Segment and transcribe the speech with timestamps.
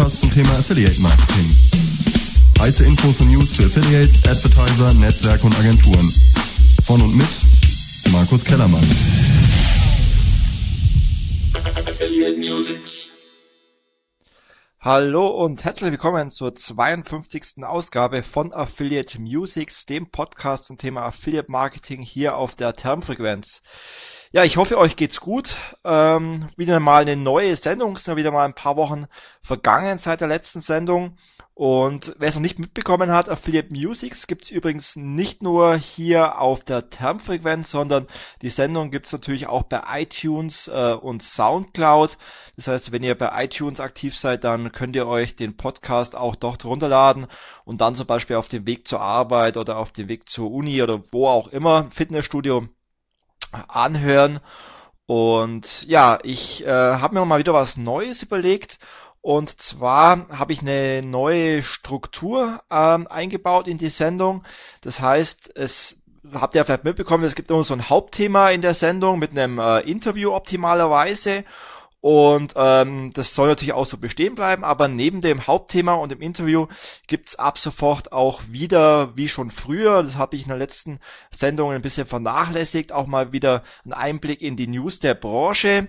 [0.00, 1.44] Podcast zum Thema Affiliate Marketing.
[2.58, 6.10] Heiße Infos und News für Affiliates, Advertiser, Netzwerke und Agenturen.
[6.86, 7.28] Von und mit
[8.10, 8.80] Markus Kellermann.
[11.86, 13.10] Affiliate Musics.
[14.80, 17.62] Hallo und herzlich willkommen zur 52.
[17.62, 23.60] Ausgabe von Affiliate Musics, dem Podcast zum Thema Affiliate Marketing hier auf der Termfrequenz.
[24.32, 25.56] Ja, ich hoffe, euch geht's gut.
[25.84, 29.06] Ähm, wieder mal eine neue Sendung, es sind wieder mal ein paar Wochen
[29.42, 31.16] vergangen seit der letzten Sendung.
[31.54, 36.62] Und wer es noch nicht mitbekommen hat, Affiliate Musics gibt's übrigens nicht nur hier auf
[36.62, 38.06] der Termfrequenz, sondern
[38.40, 42.16] die Sendung gibt's natürlich auch bei iTunes äh, und Soundcloud.
[42.54, 46.36] Das heißt, wenn ihr bei iTunes aktiv seid, dann könnt ihr euch den Podcast auch
[46.36, 47.26] dort runterladen
[47.64, 50.80] und dann zum Beispiel auf dem Weg zur Arbeit oder auf dem Weg zur Uni
[50.80, 52.68] oder wo auch immer, Fitnessstudio,
[53.68, 54.40] anhören.
[55.06, 58.78] Und ja, ich äh, habe mir mal wieder was Neues überlegt.
[59.22, 64.44] Und zwar habe ich eine neue Struktur ähm, eingebaut in die Sendung.
[64.80, 68.74] Das heißt, es habt ihr vielleicht mitbekommen, es gibt immer so ein Hauptthema in der
[68.74, 71.44] Sendung mit einem äh, Interview optimalerweise.
[72.00, 76.22] Und ähm, das soll natürlich auch so bestehen bleiben, aber neben dem Hauptthema und dem
[76.22, 76.66] Interview
[77.06, 80.98] gibt's ab sofort auch wieder, wie schon früher, das habe ich in der letzten
[81.30, 85.88] Sendung ein bisschen vernachlässigt, auch mal wieder einen Einblick in die News der Branche.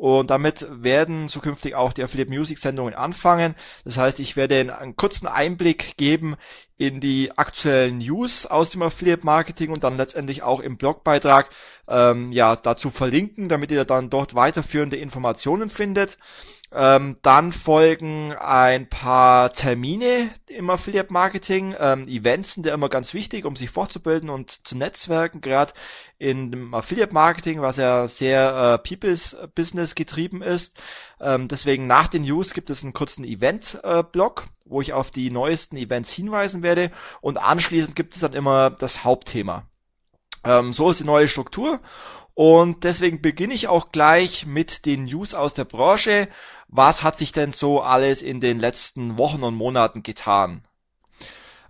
[0.00, 3.54] Und damit werden zukünftig auch die Affiliate Music Sendungen anfangen.
[3.84, 6.36] Das heißt, ich werde einen kurzen Einblick geben
[6.78, 11.50] in die aktuellen News aus dem Affiliate Marketing und dann letztendlich auch im Blogbeitrag
[11.86, 16.16] ähm, ja dazu verlinken, damit ihr dann dort weiterführende Informationen findet.
[16.72, 21.74] Ähm, dann folgen ein paar Termine im Affiliate Marketing.
[21.76, 25.72] Ähm, Events sind ja immer ganz wichtig, um sich fortzubilden und zu netzwerken, gerade
[26.18, 30.80] in dem Affiliate Marketing, was ja sehr äh, People's Business getrieben ist.
[31.20, 35.30] Ähm, deswegen nach den News gibt es einen kurzen Event-Blog, äh, wo ich auf die
[35.30, 39.64] neuesten Events hinweisen werde und anschließend gibt es dann immer das Hauptthema.
[40.44, 41.80] Ähm, so ist die neue Struktur
[42.40, 46.26] und deswegen beginne ich auch gleich mit den News aus der Branche.
[46.68, 50.62] Was hat sich denn so alles in den letzten Wochen und Monaten getan?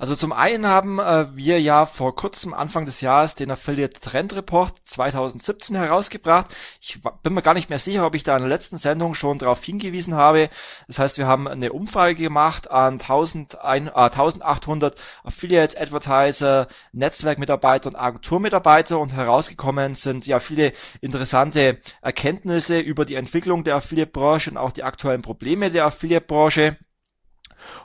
[0.01, 4.35] Also zum einen haben äh, wir ja vor kurzem Anfang des Jahres den Affiliate Trend
[4.35, 6.57] Report 2017 herausgebracht.
[6.81, 9.37] Ich bin mir gar nicht mehr sicher, ob ich da in der letzten Sendung schon
[9.37, 10.49] darauf hingewiesen habe.
[10.87, 17.97] Das heißt, wir haben eine Umfrage gemacht an 1000, äh, 1800 Affiliates, Advertiser, Netzwerkmitarbeiter und
[17.97, 20.73] Agenturmitarbeiter und herausgekommen sind ja viele
[21.03, 26.79] interessante Erkenntnisse über die Entwicklung der Affiliate-Branche und auch die aktuellen Probleme der Affiliate-Branche.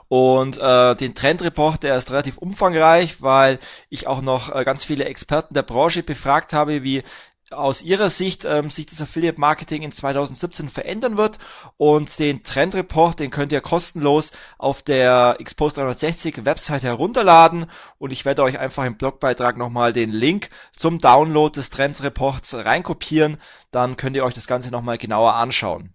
[0.08, 5.04] Und äh, den Trendreport, der ist relativ umfangreich, weil ich auch noch äh, ganz viele
[5.04, 7.02] Experten der Branche befragt habe, wie
[7.50, 11.38] aus ihrer Sicht ähm, sich das Affiliate Marketing in 2017 verändern wird.
[11.76, 17.66] Und den Trendreport, den könnt ihr kostenlos auf der Expose 360 Website herunterladen.
[17.98, 23.38] Und ich werde euch einfach im Blogbeitrag nochmal den Link zum Download des Trendreports reinkopieren,
[23.70, 25.92] dann könnt ihr euch das Ganze nochmal genauer anschauen.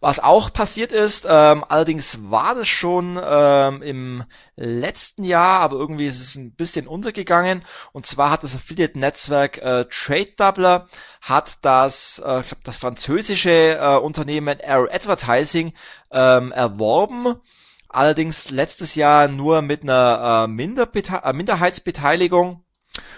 [0.00, 6.06] Was auch passiert ist, ähm, allerdings war das schon ähm, im letzten Jahr, aber irgendwie
[6.06, 7.64] ist es ein bisschen untergegangen.
[7.92, 10.86] Und zwar hat das Affiliate-Netzwerk äh, Trade Doubler
[11.20, 15.72] hat das, äh, ich glaube, das französische äh, Unternehmen Air Advertising
[16.12, 17.40] ähm, erworben.
[17.88, 22.62] Allerdings letztes Jahr nur mit einer äh, Minderbete äh, Minderheitsbeteiligung.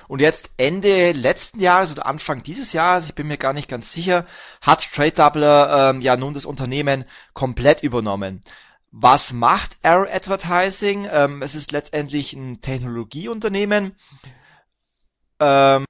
[0.08, 3.92] Und jetzt Ende letzten Jahres oder Anfang dieses Jahres, ich bin mir gar nicht ganz
[3.92, 4.26] sicher,
[4.60, 8.42] hat Trade Doubler ähm, ja nun das Unternehmen komplett übernommen.
[8.92, 11.08] Was macht Arrow Advertising?
[11.10, 13.94] Ähm, es ist letztendlich ein Technologieunternehmen.
[15.38, 15.84] Ähm,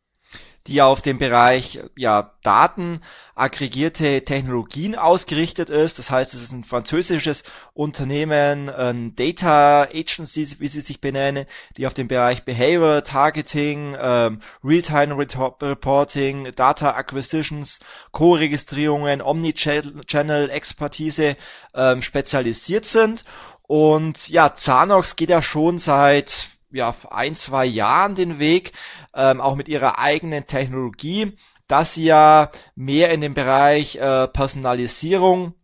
[0.71, 3.01] die auf dem Bereich ja, Daten
[3.35, 5.99] aggregierte Technologien ausgerichtet ist.
[5.99, 7.43] Das heißt, es ist ein französisches
[7.75, 14.41] Unternehmen, ein Data Agency, wie sie sich benennen, die auf dem Bereich Behavior Targeting, ähm,
[14.63, 17.81] Real-Time Reporting, Data Acquisitions,
[18.13, 21.37] Co-Registrierungen, Omnichannel Expertise
[21.75, 23.25] ähm, spezialisiert sind.
[23.67, 28.73] Und ja, Zanox geht ja schon seit ja, ein, zwei Jahren den Weg,
[29.15, 31.37] ähm, auch mit ihrer eigenen Technologie,
[31.67, 35.55] dass sie ja mehr in den Bereich äh, Personalisierung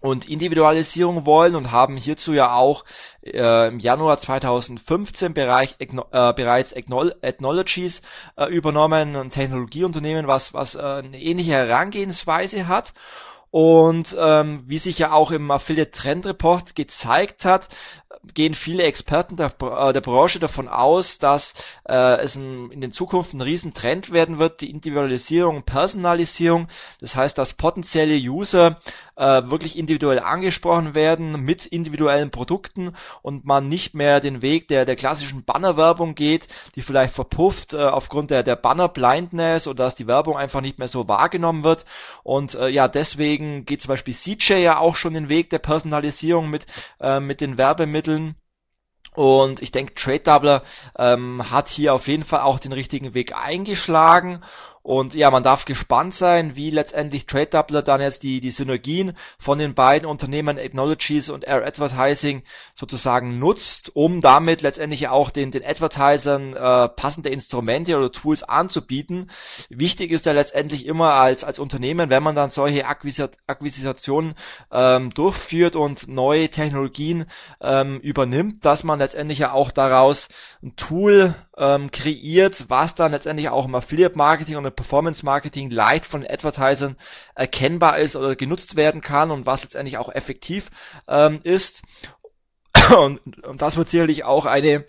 [0.00, 2.84] und Individualisierung wollen und haben hierzu ja auch
[3.22, 8.02] äh, im Januar 2015 Bereich, äh, bereits Ethnologies
[8.36, 12.92] äh, übernommen, ein Technologieunternehmen, was, was äh, eine ähnliche Herangehensweise hat.
[13.50, 17.68] Und ähm, wie sich ja auch im Affiliate Trend Report gezeigt hat,
[18.34, 21.54] gehen viele Experten der, äh, der Branche davon aus, dass
[21.88, 26.68] äh, es ein, in den Zukunft ein Riesentrend werden wird, die Individualisierung Personalisierung.
[27.00, 28.78] Das heißt, dass potenzielle User
[29.18, 34.84] äh, wirklich individuell angesprochen werden mit individuellen Produkten und man nicht mehr den Weg der,
[34.84, 40.06] der klassischen Bannerwerbung geht, die vielleicht verpufft äh, aufgrund der, der Banner-Blindness oder dass die
[40.06, 41.84] Werbung einfach nicht mehr so wahrgenommen wird.
[42.22, 46.48] Und äh, ja, deswegen geht zum Beispiel CJ ja auch schon den Weg der Personalisierung
[46.48, 46.66] mit,
[47.00, 48.36] äh, mit den Werbemitteln.
[49.14, 50.62] Und ich denke, Trade Doubler
[50.96, 54.44] ähm, hat hier auf jeden Fall auch den richtigen Weg eingeschlagen.
[54.88, 59.14] Und ja, man darf gespannt sein, wie letztendlich Trade Doubler dann jetzt die, die Synergien
[59.38, 62.42] von den beiden Unternehmen Technologies und Air Advertising
[62.74, 69.30] sozusagen nutzt, um damit letztendlich auch den, den Advertisern äh, passende Instrumente oder Tools anzubieten.
[69.68, 74.36] Wichtig ist ja letztendlich immer als, als Unternehmen, wenn man dann solche Akquisitionen
[74.72, 77.26] ähm, durchführt und neue Technologien
[77.60, 80.30] ähm, übernimmt, dass man letztendlich ja auch daraus
[80.62, 85.70] ein Tool ähm, kreiert, was dann letztendlich auch im Affiliate Marketing und im Performance Marketing
[85.70, 86.96] leicht von Advertisern
[87.34, 90.70] erkennbar ist oder genutzt werden kann und was letztendlich auch effektiv
[91.08, 91.82] ähm, ist.
[92.96, 94.86] Und, und das wird sicherlich auch eine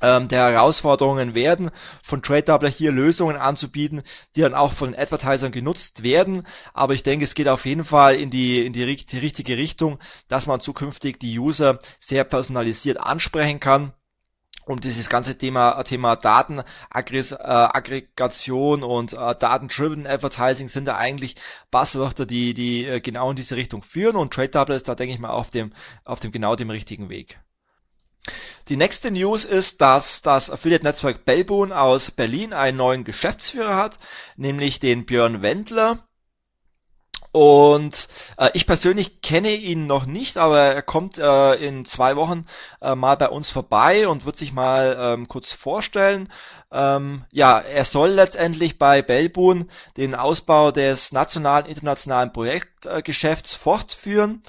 [0.00, 1.70] ähm, der Herausforderungen werden,
[2.02, 4.02] von TradeDoubler hier Lösungen anzubieten,
[4.34, 6.46] die dann auch von Advertisern genutzt werden.
[6.72, 9.98] Aber ich denke, es geht auf jeden Fall in die, in die, die richtige Richtung,
[10.28, 13.92] dass man zukünftig die User sehr personalisiert ansprechen kann
[14.68, 21.36] und dieses ganze Thema, Thema Datenaggregation äh, und äh, Daten-Driven Advertising sind da eigentlich
[21.70, 25.20] Buzzwörter, die, die äh, genau in diese Richtung führen und TradeDouble ist da, denke ich
[25.20, 25.72] mal, auf dem,
[26.04, 27.40] auf dem genau dem richtigen Weg.
[28.68, 33.96] Die nächste News ist, dass das Affiliate-Netzwerk Bellboon aus Berlin einen neuen Geschäftsführer hat,
[34.36, 36.07] nämlich den Björn Wendler.
[37.32, 38.08] Und
[38.38, 42.46] äh, ich persönlich kenne ihn noch nicht, aber er kommt äh, in zwei Wochen
[42.80, 46.30] äh, mal bei uns vorbei und wird sich mal ähm, kurz vorstellen.
[46.72, 54.42] Ähm, ja, er soll letztendlich bei Bellboon den Ausbau des nationalen internationalen Projektgeschäfts fortführen.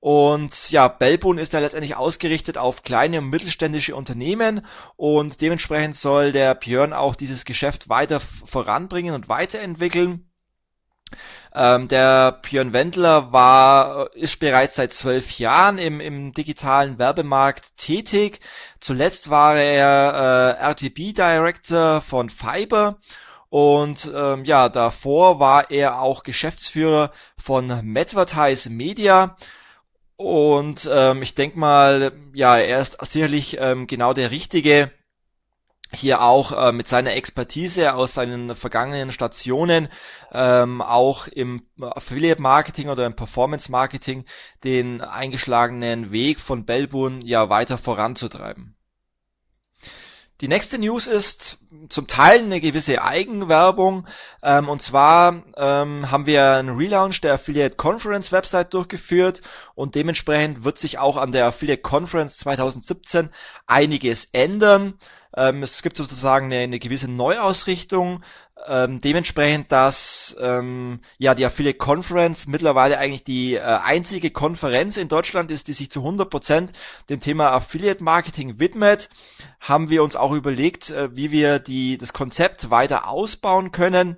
[0.00, 6.32] Und ja, Bellboon ist ja letztendlich ausgerichtet auf kleine und mittelständische Unternehmen und dementsprechend soll
[6.32, 10.31] der Björn auch dieses Geschäft weiter voranbringen und weiterentwickeln.
[11.54, 18.40] Ähm, der Björn Wendler war, ist bereits seit zwölf Jahren im, im digitalen Werbemarkt tätig.
[18.80, 22.98] Zuletzt war er äh, RTB Director von Fiber
[23.52, 29.36] und ähm, ja, davor war er auch Geschäftsführer von Medvertise Media.
[30.16, 34.90] Und ähm, ich denke mal, ja, er ist sicherlich ähm, genau der richtige
[35.94, 39.88] hier auch äh, mit seiner Expertise aus seinen vergangenen Stationen
[40.32, 44.24] ähm, auch im Affiliate Marketing oder im Performance Marketing
[44.64, 48.76] den eingeschlagenen Weg von Belbun ja weiter voranzutreiben.
[50.42, 51.58] Die nächste News ist
[51.88, 54.08] zum Teil eine gewisse Eigenwerbung.
[54.42, 59.40] Ähm, und zwar ähm, haben wir einen Relaunch der Affiliate Conference Website durchgeführt
[59.76, 63.30] und dementsprechend wird sich auch an der Affiliate Conference 2017
[63.68, 64.94] einiges ändern.
[65.36, 68.22] Ähm, es gibt sozusagen eine, eine gewisse Neuausrichtung,
[68.66, 75.08] ähm, dementsprechend, dass ähm, ja die Affiliate Conference mittlerweile eigentlich die äh, einzige Konferenz in
[75.08, 76.68] Deutschland ist, die sich zu 100%
[77.08, 79.08] dem Thema Affiliate Marketing widmet,
[79.60, 84.16] haben wir uns auch überlegt, äh, wie wir die das Konzept weiter ausbauen können.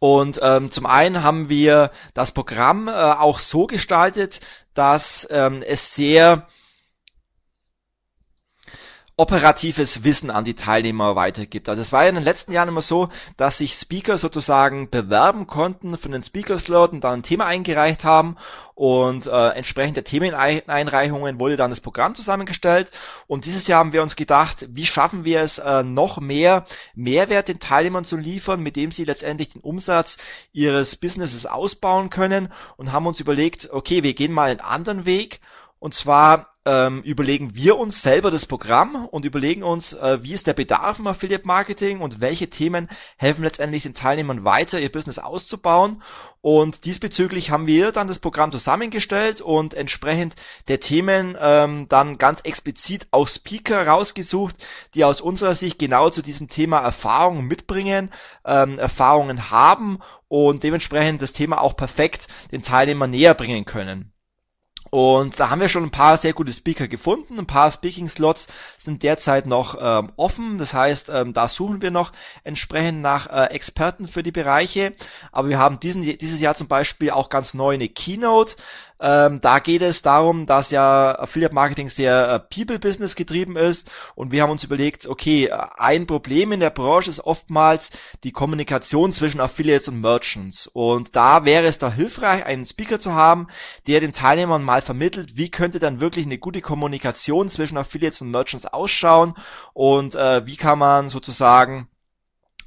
[0.00, 4.40] Und ähm, zum einen haben wir das Programm äh, auch so gestaltet,
[4.74, 6.48] dass ähm, es sehr
[9.22, 11.68] operatives Wissen an die Teilnehmer weitergibt.
[11.68, 15.46] Also es war ja in den letzten Jahren immer so, dass sich Speaker sozusagen bewerben
[15.46, 18.36] konnten für den Speaker-Slot und dann ein Thema eingereicht haben
[18.74, 22.90] und äh, entsprechend der Themeneinreichungen wurde dann das Programm zusammengestellt
[23.28, 26.64] und dieses Jahr haben wir uns gedacht, wie schaffen wir es äh, noch mehr
[26.96, 30.16] Mehrwert den Teilnehmern zu liefern, mit dem sie letztendlich den Umsatz
[30.52, 35.38] ihres Businesses ausbauen können und haben uns überlegt, okay, wir gehen mal einen anderen Weg
[35.78, 40.46] und zwar ähm, überlegen wir uns selber das Programm und überlegen uns, äh, wie ist
[40.46, 45.18] der Bedarf im Affiliate Marketing und welche Themen helfen letztendlich den Teilnehmern weiter, ihr Business
[45.18, 46.02] auszubauen.
[46.40, 50.36] Und diesbezüglich haben wir dann das Programm zusammengestellt und entsprechend
[50.68, 54.56] der Themen ähm, dann ganz explizit auch Speaker rausgesucht,
[54.94, 58.10] die aus unserer Sicht genau zu diesem Thema Erfahrungen mitbringen,
[58.44, 64.11] ähm, Erfahrungen haben und dementsprechend das Thema auch perfekt den Teilnehmern näher bringen können.
[64.94, 67.38] Und da haben wir schon ein paar sehr gute Speaker gefunden.
[67.38, 68.46] Ein paar Speaking-Slots
[68.76, 70.58] sind derzeit noch ähm, offen.
[70.58, 72.12] Das heißt, ähm, da suchen wir noch
[72.44, 74.92] entsprechend nach äh, Experten für die Bereiche.
[75.32, 78.56] Aber wir haben diesen, dieses Jahr zum Beispiel auch ganz neu eine Keynote.
[79.02, 84.30] Ähm, da geht es darum, dass ja Affiliate Marketing sehr äh, People-Business getrieben ist und
[84.30, 87.90] wir haben uns überlegt, okay, ein Problem in der Branche ist oftmals
[88.22, 93.12] die Kommunikation zwischen Affiliates und Merchants und da wäre es da hilfreich, einen Speaker zu
[93.12, 93.48] haben,
[93.88, 98.30] der den Teilnehmern mal vermittelt, wie könnte dann wirklich eine gute Kommunikation zwischen Affiliates und
[98.30, 99.34] Merchants ausschauen
[99.72, 101.88] und äh, wie kann man sozusagen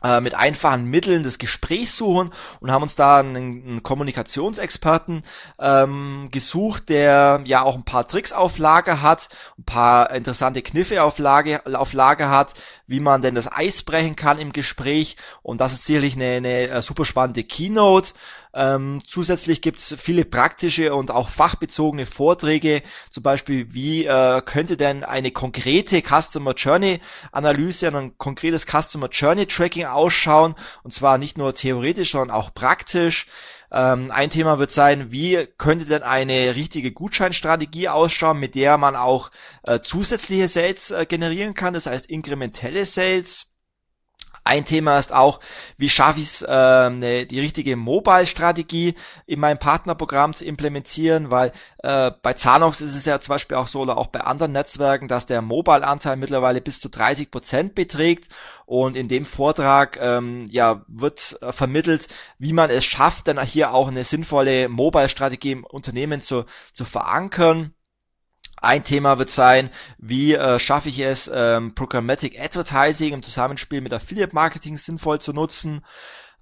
[0.06, 5.24] äh, mit einfachen Mitteln das Gespräch suchen und haben uns da einen, einen Kommunikationsexperten
[5.60, 11.02] ähm, gesucht, der ja auch ein paar Tricks auf Lager hat, ein paar interessante Kniffe
[11.02, 12.54] auf Lager, auf Lager hat,
[12.88, 16.70] wie man denn das Eis brechen kann im Gespräch und das ist sicherlich eine, eine
[16.70, 18.14] äh, super spannende Keynote.
[18.54, 25.04] Ähm, zusätzlich gibt's viele praktische und auch fachbezogene Vorträge, zum Beispiel wie äh, könnte denn
[25.04, 27.02] eine konkrete Customer Journey
[27.32, 33.28] Analyse, ein konkretes Customer Journey Tracking ausschauen und zwar nicht nur theoretisch, sondern auch praktisch.
[33.76, 38.96] Ähm, ein Thema wird sein, wie könnte denn eine richtige Gutscheinstrategie ausschauen, mit der man
[38.96, 39.32] auch
[39.64, 43.55] äh, zusätzliche Sales äh, generieren kann, das heißt inkrementelle Sales.
[44.48, 45.40] Ein Thema ist auch,
[45.78, 48.94] wie schaffe ich es, äh, ne, die richtige Mobile-Strategie
[49.26, 53.66] in meinem Partnerprogramm zu implementieren, weil äh, bei Zanox ist es ja zum Beispiel auch
[53.66, 58.30] so oder auch bei anderen Netzwerken, dass der Mobile-Anteil mittlerweile bis zu 30 Prozent beträgt
[58.68, 63.74] und in dem Vortrag ähm, ja wird äh, vermittelt, wie man es schafft, dann hier
[63.74, 67.74] auch eine sinnvolle Mobile-Strategie im Unternehmen zu, zu verankern.
[68.66, 69.70] Ein Thema wird sein,
[70.00, 75.34] wie äh, schaffe ich es, ähm, Programmatic Advertising im Zusammenspiel mit Affiliate Marketing sinnvoll zu
[75.34, 75.86] nutzen.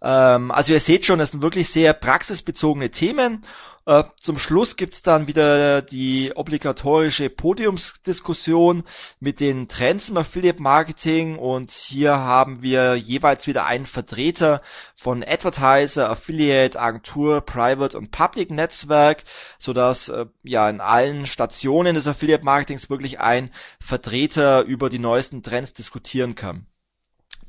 [0.02, 3.42] Ähm, also ihr seht schon, das sind wirklich sehr praxisbezogene Themen
[3.86, 8.84] äh, zum Schluss gibt's dann wieder die obligatorische Podiumsdiskussion
[9.20, 14.62] mit den Trends im Affiliate Marketing und hier haben wir jeweils wieder einen Vertreter
[14.96, 19.26] von Advertiser, Affiliate, Agentur, Private und Public Netzwerk,
[19.60, 25.44] sodass äh, ja in allen Stationen des Affiliate Marketings wirklich ein Vertreter über die neuesten
[25.44, 26.68] Trends diskutieren kann.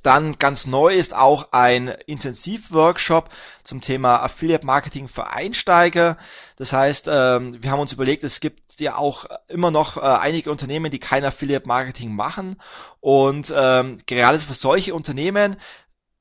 [0.05, 3.31] Dann ganz neu ist auch ein Intensivworkshop
[3.63, 6.19] zum Thema Affiliate Marketing für Einsteiger.
[6.57, 10.51] Das heißt, ähm, wir haben uns überlegt, es gibt ja auch immer noch äh, einige
[10.51, 12.61] Unternehmen, die kein Affiliate Marketing machen.
[13.01, 15.57] Und ähm, gerade für solche Unternehmen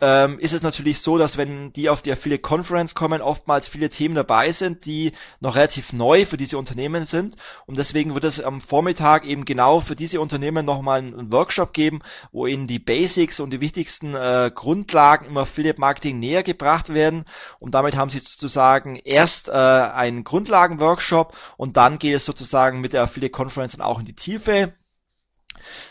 [0.04, 3.88] ähm, ist es natürlich so, dass wenn die auf die Affiliate Conference kommen, oftmals viele
[3.88, 7.38] Themen dabei sind, die noch relativ neu für diese Unternehmen sind.
[7.68, 12.02] Und deswegen wird es am Vormittag eben genau für diese Unternehmen nochmal einen Workshop geben,
[12.34, 17.24] wo ihnen die Basics und die wichtigsten äh, Grundlagen im Affiliate Marketing näher gebracht werden.
[17.60, 22.92] Und damit haben sie sozusagen erst äh, einen Grundlagenworkshop und dann geht es sozusagen mit
[22.92, 24.74] der Affiliate Conference dann auch in die Tiefe.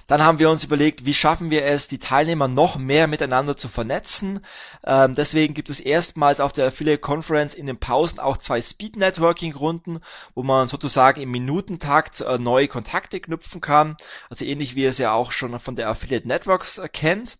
[0.06, 3.68] Dann haben wir uns überlegt, wie schaffen wir es, die Teilnehmer noch mehr miteinander zu
[3.68, 4.44] vernetzen.
[4.84, 8.96] Ähm, deswegen gibt es erstmals auf der Affiliate Conference in den Pausen auch zwei Speed
[8.96, 10.00] Networking Runden,
[10.34, 13.96] wo man sozusagen im Minutentakt äh, neue Kontakte knüpfen kann.
[14.30, 17.38] Also ähnlich wie es ja auch schon von der Affiliate Networks äh, kennt.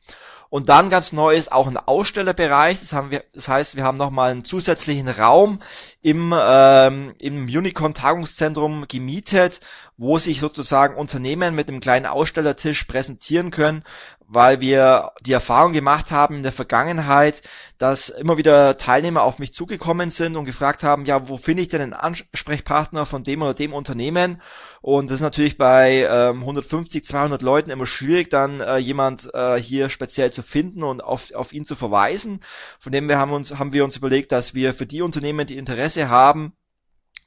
[0.52, 2.78] Und dann ganz neu ist auch ein Ausstellerbereich.
[2.78, 5.60] Das, haben wir, das heißt, wir haben nochmal einen zusätzlichen Raum
[6.02, 9.60] im, ähm, im Unicorn Tagungszentrum gemietet,
[9.96, 13.82] wo sich sozusagen Unternehmen mit einem kleinen Ausstellertisch präsentieren können,
[14.28, 17.40] weil wir die Erfahrung gemacht haben in der Vergangenheit,
[17.78, 21.68] dass immer wieder Teilnehmer auf mich zugekommen sind und gefragt haben, ja, wo finde ich
[21.70, 24.42] denn einen Ansprechpartner von dem oder dem Unternehmen?
[24.82, 29.56] Und das ist natürlich bei ähm, 150, 200 Leuten immer schwierig, dann äh, jemand äh,
[29.56, 32.40] hier speziell zu finden und auf, auf ihn zu verweisen.
[32.80, 35.56] Von dem wir haben uns, haben wir uns überlegt, dass wir für die Unternehmen, die
[35.56, 36.52] Interesse haben,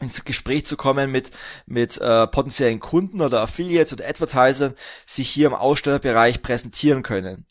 [0.02, 1.32] ins Gespräch zu kommen mit
[1.66, 4.76] mit äh, potenziellen Kunden oder Affiliates oder Advertisern
[5.06, 7.46] sich hier im Ausstellerbereich präsentieren können.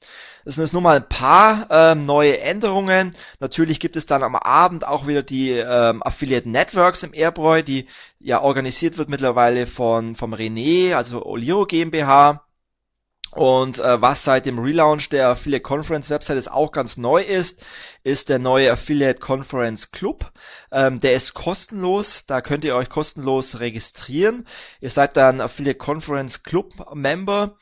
[0.45, 3.17] Das sind jetzt nur mal ein paar ähm, neue Änderungen.
[3.41, 7.87] Natürlich gibt es dann am Abend auch wieder die ähm, Affiliate Networks im Airbräu, die
[8.21, 12.45] ja organisiert wird mittlerweile von vom René, also Oliro GmbH.
[13.35, 17.65] Und äh, was seit dem Relaunch der Affiliate Conference Website ist auch ganz neu ist,
[18.05, 20.31] ist der neue Affiliate Conference Club.
[20.71, 24.47] Ähm, der ist kostenlos, da könnt ihr euch kostenlos registrieren.
[24.81, 27.57] Ihr seid dann Affiliate Conference Club Member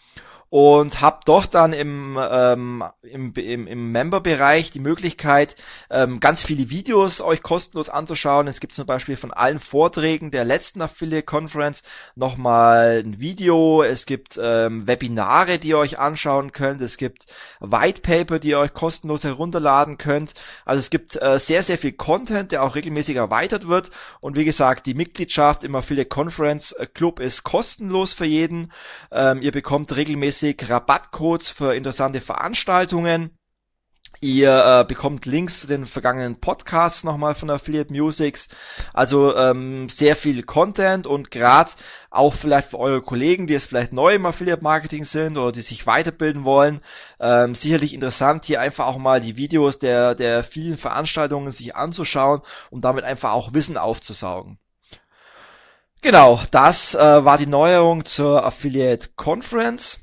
[0.53, 5.57] und habt doch dann im, ähm, im, im, im Member-Bereich die Möglichkeit,
[5.89, 8.49] ähm, ganz viele Videos euch kostenlos anzuschauen.
[8.49, 11.83] Es gibt zum Beispiel von allen Vorträgen der letzten Affiliate Conference
[12.17, 13.83] nochmal ein Video.
[13.83, 16.83] Es gibt ähm, Webinare, die ihr euch anschauen könnt.
[16.83, 17.25] Es gibt
[17.61, 20.35] White Paper, die ihr euch kostenlos herunterladen könnt.
[20.67, 23.91] Also es gibt äh, sehr, sehr viel Content, der auch regelmäßig erweitert wird.
[24.21, 28.71] Und wie gesagt, die Mitgliedschaft im Affiliate Conference Club ist kostenlos für jeden.
[29.11, 33.31] Ähm, ihr bekommt regelmäßig Rabattcodes für interessante Veranstaltungen.
[34.21, 38.49] Ihr äh, bekommt Links zu den vergangenen Podcasts nochmal von Affiliate Musics.
[38.93, 41.73] Also ähm, sehr viel Content und gerade
[42.11, 45.63] auch vielleicht für eure Kollegen, die jetzt vielleicht neu im Affiliate Marketing sind oder die
[45.63, 46.83] sich weiterbilden wollen,
[47.19, 52.43] ähm, sicherlich interessant, hier einfach auch mal die Videos der, der vielen Veranstaltungen sich anzuschauen,
[52.71, 54.59] um damit einfach auch Wissen aufzusaugen.
[56.01, 60.02] Genau, das äh, war die Neuerung zur Affiliate Conference.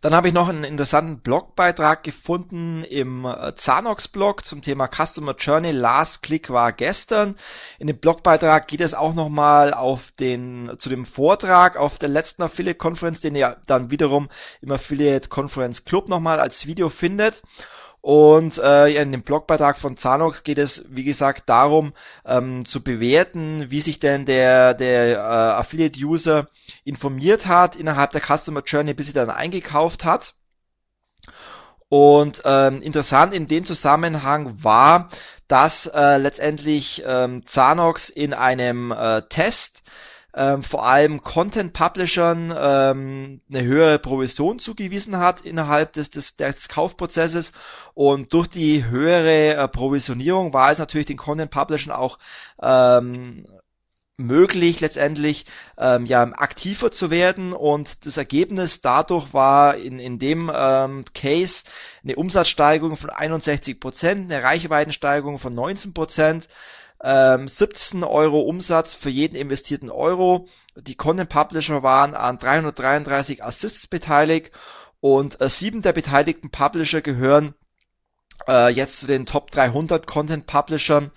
[0.00, 5.72] Dann habe ich noch einen interessanten Blogbeitrag gefunden im äh, Zanox-Blog zum Thema Customer Journey.
[5.72, 7.36] Last Click war gestern.
[7.78, 12.42] In dem Blogbeitrag geht es auch nochmal auf den, zu dem Vortrag auf der letzten
[12.42, 14.28] Affiliate Conference, den ihr dann wiederum
[14.60, 17.42] im Affiliate Conference Club nochmal als Video findet.
[18.00, 21.92] Und äh, in dem Blogbeitrag von Zanox geht es, wie gesagt, darum
[22.24, 25.20] ähm, zu bewerten, wie sich denn der, der äh,
[25.60, 26.48] Affiliate-User
[26.84, 30.34] informiert hat innerhalb der Customer Journey, bis sie dann eingekauft hat.
[31.88, 35.08] Und ähm, interessant in dem Zusammenhang war,
[35.48, 39.82] dass äh, letztendlich ähm, Zanox in einem äh, Test
[40.34, 47.52] ähm, vor allem Content-Publishern ähm, eine höhere Provision zugewiesen hat innerhalb des, des, des Kaufprozesses.
[47.94, 52.18] Und durch die höhere äh, Provisionierung war es natürlich den Content-Publishern auch
[52.62, 53.46] ähm,
[54.18, 55.46] möglich letztendlich
[55.78, 57.52] ähm, ja aktiver zu werden.
[57.52, 61.64] Und das Ergebnis dadurch war in, in dem ähm, Case
[62.02, 66.48] eine Umsatzsteigerung von 61 Prozent, eine Reichweitensteigerung von 19 Prozent
[67.02, 70.46] ähm, 17 Euro Umsatz für jeden investierten Euro.
[70.76, 74.52] Die Content Publisher waren an 333 Assists beteiligt
[75.00, 77.54] und äh, sieben der beteiligten Publisher gehören
[78.46, 81.10] äh, jetzt zu den Top 300 Content Publishern.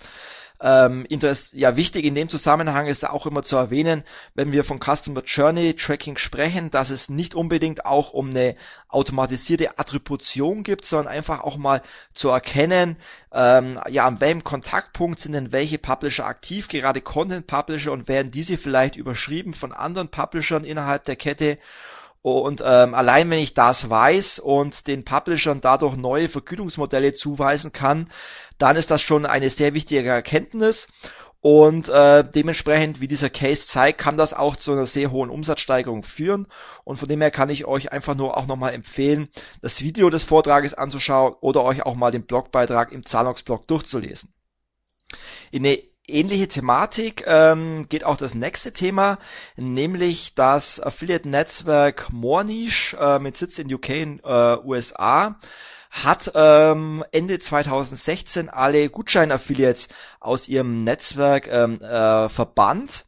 [0.64, 1.06] Ähm,
[1.52, 4.04] ja, wichtig in dem Zusammenhang ist auch immer zu erwähnen,
[4.34, 8.54] wenn wir von Customer Journey Tracking sprechen, dass es nicht unbedingt auch um eine
[8.88, 12.96] automatisierte Attribution gibt, sondern einfach auch mal zu erkennen,
[13.32, 18.30] ähm, ja, an welchem Kontaktpunkt sind denn welche Publisher aktiv, gerade Content Publisher und werden
[18.30, 21.58] diese vielleicht überschrieben von anderen Publishern innerhalb der Kette.
[22.22, 28.08] Und ähm, allein wenn ich das weiß und den Publishern dadurch neue Vergütungsmodelle zuweisen kann,
[28.58, 30.88] dann ist das schon eine sehr wichtige Erkenntnis.
[31.42, 36.04] Und äh, dementsprechend, wie dieser Case zeigt, kann das auch zu einer sehr hohen Umsatzsteigerung
[36.04, 36.46] führen.
[36.84, 39.28] Und von dem her kann ich euch einfach nur auch nochmal empfehlen,
[39.60, 44.32] das Video des Vortrages anzuschauen oder euch auch mal den Blogbeitrag im Zanox-Blog durchzulesen.
[45.50, 49.18] In eine ähnliche Thematik ähm, geht auch das nächste Thema,
[49.56, 55.38] nämlich das Affiliate-Netzwerk Morniche äh, mit Sitz in UK in äh, USA
[55.92, 59.88] hat ähm, Ende 2016 alle Gutschein-Affiliates
[60.20, 63.04] aus ihrem Netzwerk ähm, äh, verbannt.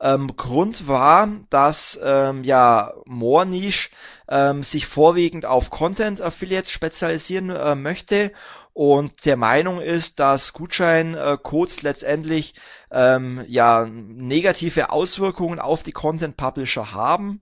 [0.00, 3.90] Ähm, Grund war, dass ähm, ja Morniche
[4.28, 8.32] ähm, sich vorwiegend auf Content Affiliates spezialisieren äh, möchte
[8.74, 12.54] und der Meinung ist, dass Gutscheincodes letztendlich
[12.90, 17.40] ähm, ja negative Auswirkungen auf die Content Publisher haben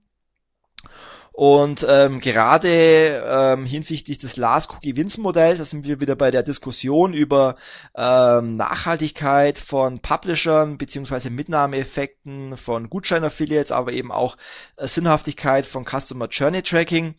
[1.35, 6.31] und ähm, gerade ähm, hinsichtlich des Last Cookie Wins Modells, da sind wir wieder bei
[6.31, 7.57] der Diskussion über
[7.93, 14.37] ähm, Nachhaltigkeit von Publishern beziehungsweise Mitnahmeeffekten von Gutschein-Affiliates, aber eben auch
[14.77, 17.15] äh, Sinnhaftigkeit von Customer Journey Tracking.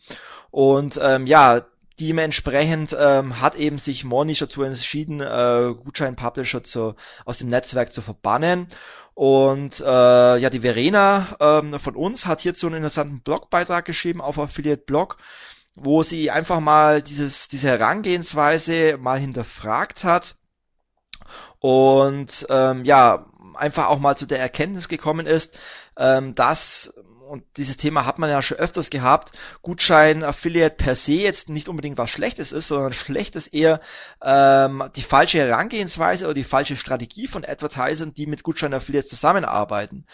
[0.49, 1.67] Und ähm, ja,
[1.99, 6.93] Dementsprechend ähm, hat eben sich Monish dazu entschieden, äh, Gutschein-Publisher zu,
[7.25, 8.67] aus dem Netzwerk zu verbannen.
[9.17, 14.37] Und äh, ja, die Verena ähm, von uns hat hierzu einen interessanten Blogbeitrag geschrieben auf
[14.37, 15.17] Affiliate Blog,
[15.73, 20.35] wo sie einfach mal dieses, diese Herangehensweise mal hinterfragt hat
[21.57, 23.25] und ähm, ja,
[23.55, 25.57] einfach auch mal zu der Erkenntnis gekommen ist,
[25.97, 26.93] ähm, dass
[27.27, 31.97] und dieses Thema hat man ja schon öfters gehabt, Gutschein-Affiliate per se jetzt nicht unbedingt
[31.97, 33.81] was Schlechtes ist, sondern schlecht ist eher
[34.23, 40.05] ähm, die falsche Herangehensweise oder die falsche Strategie von Advertisern, die mit Gutschein-Affiliates zusammenarbeiten.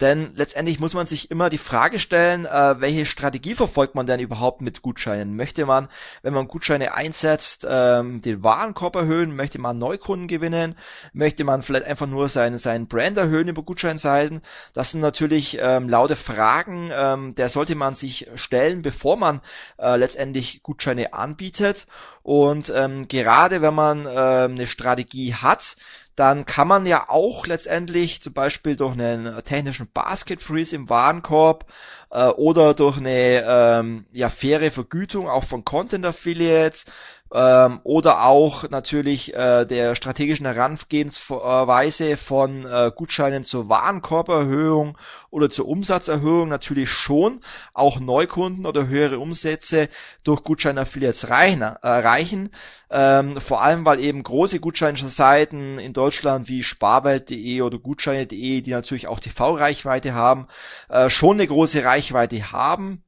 [0.00, 4.20] Denn letztendlich muss man sich immer die Frage stellen, äh, welche Strategie verfolgt man denn
[4.20, 5.34] überhaupt mit Gutscheinen?
[5.34, 5.88] Möchte man,
[6.22, 9.34] wenn man Gutscheine einsetzt, ähm, den Warenkorb erhöhen?
[9.34, 10.76] Möchte man Neukunden gewinnen?
[11.12, 14.42] Möchte man vielleicht einfach nur seinen, seinen Brand erhöhen über Gutscheinseiten?
[14.72, 19.40] Das sind natürlich ähm, laute Fragen, Fragen, ähm, der sollte man sich stellen, bevor man
[19.78, 21.86] äh, letztendlich Gutscheine anbietet.
[22.24, 25.76] Und ähm, gerade wenn man äh, eine Strategie hat,
[26.16, 31.64] dann kann man ja auch letztendlich zum Beispiel durch einen technischen Basket Freeze im Warenkorb
[32.10, 36.86] äh, oder durch eine ähm, ja, faire Vergütung auch von Content Affiliates
[37.32, 44.96] ähm, oder auch natürlich äh, der strategischen Herangehensweise von äh, Gutscheinen zur Warenkorberhöhung
[45.30, 47.40] oder zur Umsatzerhöhung natürlich schon.
[47.74, 49.88] Auch Neukunden oder höhere Umsätze
[50.24, 52.50] durch Gutscheinaffiliates reichen,
[52.90, 58.70] äh, ähm, vor allem weil eben große Gutscheinseiten in Deutschland wie sparwelt.de oder gutscheine.de, die
[58.70, 60.48] natürlich auch TV-Reichweite haben,
[60.88, 63.04] äh, schon eine große Reichweite haben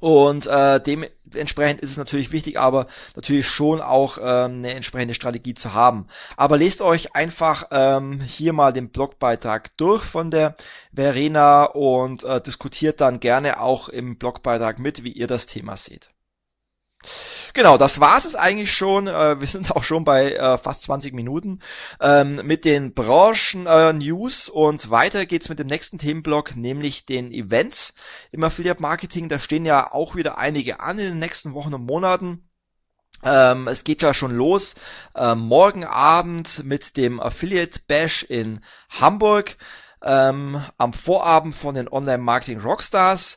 [0.00, 5.54] und äh, dementsprechend ist es natürlich wichtig, aber natürlich schon auch ähm, eine entsprechende Strategie
[5.54, 6.06] zu haben.
[6.36, 10.56] Aber lest euch einfach ähm, hier mal den Blogbeitrag durch von der
[10.92, 16.10] Verena und äh, diskutiert dann gerne auch im Blogbeitrag mit, wie ihr das Thema seht.
[17.54, 19.06] Genau, das war's es eigentlich schon.
[19.06, 21.60] Äh, wir sind auch schon bei äh, fast 20 Minuten
[22.00, 27.94] ähm, mit den Branchen-News äh, und weiter geht's mit dem nächsten Themenblock, nämlich den Events
[28.32, 29.28] im Affiliate-Marketing.
[29.28, 32.46] Da stehen ja auch wieder einige an in den nächsten Wochen und Monaten.
[33.22, 34.74] Ähm, es geht ja schon los
[35.14, 39.56] äh, morgen Abend mit dem Affiliate Bash in Hamburg.
[40.02, 43.36] Ähm, am Vorabend von den Online Marketing Rockstars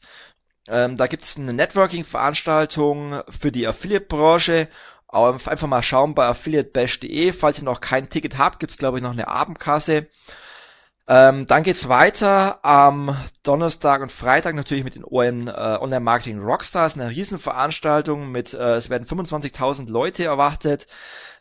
[0.68, 4.70] ähm, da gibt es eine Networking-Veranstaltung für die Affiliate-Branche.
[5.08, 7.34] Einfach mal schauen bei affiliatebash.de.
[7.34, 10.08] Falls ihr noch kein Ticket habt, gibt es glaube ich noch eine Abendkasse.
[11.06, 16.42] Ähm, dann geht's weiter am Donnerstag und Freitag natürlich mit den ON, äh, Online Marketing
[16.42, 20.88] Rockstars, eine Riesenveranstaltung mit, äh, es werden 25.000 Leute erwartet.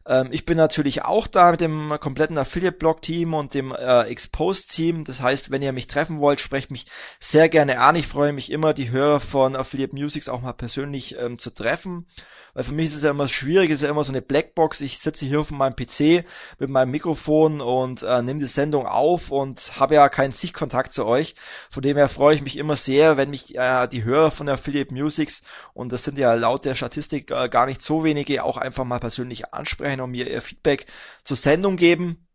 [0.07, 5.05] Ähm, ich bin natürlich auch da mit dem kompletten Affiliate-Blog-Team und dem äh, Expose-Team.
[5.05, 6.87] Das heißt, wenn ihr mich treffen wollt, sprecht mich
[7.21, 7.97] sehr gerne an.
[7.97, 12.07] Ich freue mich immer, die Hörer von Affiliate Musics auch mal persönlich ähm, zu treffen.
[12.55, 14.83] Weil für mich ist es ja immer schwierig, es ist ja immer so eine Blackbox.
[14.83, 16.27] Ich sitze hier auf meinem PC
[16.59, 21.07] mit meinem Mikrofon und äh, nehme die Sendung auf und habe ja keinen Sichtkontakt zu
[21.07, 21.35] euch.
[21.71, 24.93] Von dem her freue ich mich immer sehr, wenn mich äh, die Hörer von Affiliate
[24.93, 28.85] Musics, und das sind ja laut der Statistik äh, gar nicht so wenige, auch einfach
[28.85, 30.87] mal persönlich ansprechen und mir ihr Feedback
[31.25, 32.27] zur Sendung geben.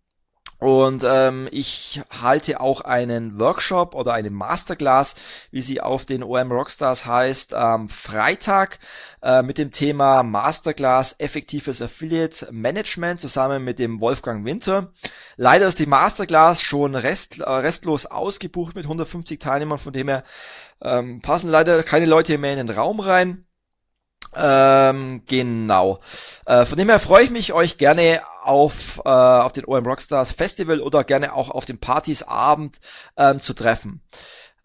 [0.59, 5.13] Und ähm, ich halte auch einen Workshop oder eine Masterclass,
[5.51, 8.79] wie sie auf den OM Rockstars heißt, am Freitag
[9.21, 14.91] äh, mit dem Thema Masterclass effektives Affiliate Management zusammen mit dem Wolfgang Winter.
[15.35, 20.23] Leider ist die Masterclass schon rest, äh, restlos ausgebucht mit 150 Teilnehmern, von dem her
[20.81, 23.46] ähm, passen leider keine Leute mehr in den Raum rein.
[24.35, 25.99] Ähm, genau.
[26.45, 30.31] Äh, von dem her freue ich mich, euch gerne auf, äh, auf den OM Rockstars
[30.31, 32.79] Festival oder gerne auch auf dem Partys Abend
[33.17, 34.01] ähm, zu treffen.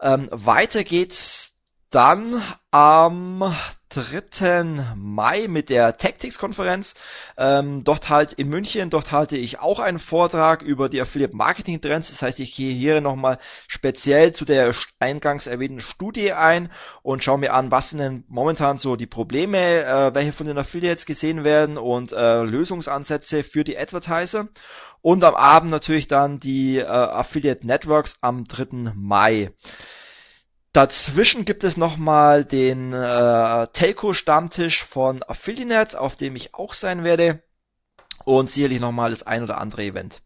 [0.01, 1.55] Ähm, weiter geht's
[1.89, 3.55] dann am
[3.93, 4.95] 3.
[4.95, 6.95] Mai mit der Tactics-Konferenz.
[7.37, 11.79] Ähm, dort halt in München, dort halte ich auch einen Vortrag über die Affiliate Marketing
[11.79, 12.09] Trends.
[12.09, 17.37] Das heißt, ich gehe hier nochmal speziell zu der eingangs erwähnten Studie ein und schaue
[17.37, 21.43] mir an, was sind denn momentan so die Probleme, äh, welche von den Affiliates gesehen
[21.43, 24.47] werden und äh, Lösungsansätze für die Advertiser.
[25.01, 28.93] Und am Abend natürlich dann die äh, Affiliate Networks am 3.
[28.95, 29.51] Mai.
[30.73, 37.43] Dazwischen gibt es nochmal den äh, Telco-Stammtisch von Affiliate, auf dem ich auch sein werde.
[38.25, 40.23] Und sicherlich nochmal das ein oder andere Event.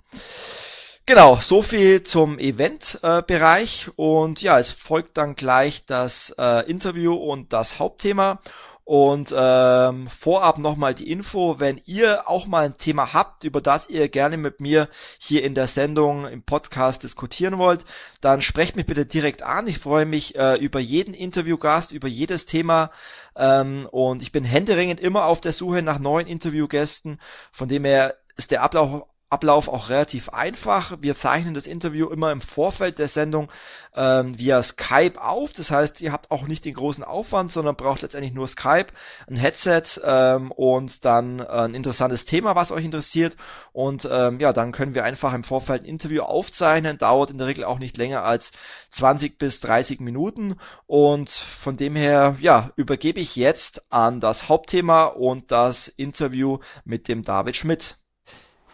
[1.06, 3.88] Genau, so viel zum Event-Bereich.
[3.88, 8.40] Äh, und ja, es folgt dann gleich das äh, Interview und das Hauptthema.
[8.88, 13.90] Und ähm, vorab nochmal die Info, wenn ihr auch mal ein Thema habt, über das
[13.90, 14.88] ihr gerne mit mir
[15.20, 17.84] hier in der Sendung, im Podcast diskutieren wollt,
[18.22, 19.68] dann sprecht mich bitte direkt an.
[19.68, 22.92] Ich freue mich äh, über jeden Interviewgast, über jedes Thema.
[23.36, 27.20] Ähm, und ich bin händeringend immer auf der Suche nach neuen Interviewgästen.
[27.52, 30.98] Von dem her ist der Ablauf Ablauf auch relativ einfach.
[31.02, 33.52] Wir zeichnen das Interview immer im Vorfeld der Sendung
[33.94, 35.52] ähm, via Skype auf.
[35.52, 38.88] Das heißt, ihr habt auch nicht den großen Aufwand, sondern braucht letztendlich nur Skype,
[39.30, 43.36] ein Headset ähm, und dann äh, ein interessantes Thema, was euch interessiert.
[43.74, 46.98] Und ähm, ja, dann können wir einfach im Vorfeld ein Interview aufzeichnen.
[46.98, 48.52] Dauert in der Regel auch nicht länger als
[48.92, 50.56] 20 bis 30 Minuten.
[50.86, 57.10] Und von dem her, ja, übergebe ich jetzt an das Hauptthema und das Interview mit
[57.10, 57.98] dem David Schmidt.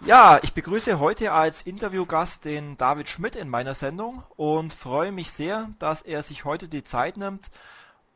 [0.01, 5.31] Ja, ich begrüße heute als Interviewgast den David Schmidt in meiner Sendung und freue mich
[5.31, 7.49] sehr, dass er sich heute die Zeit nimmt,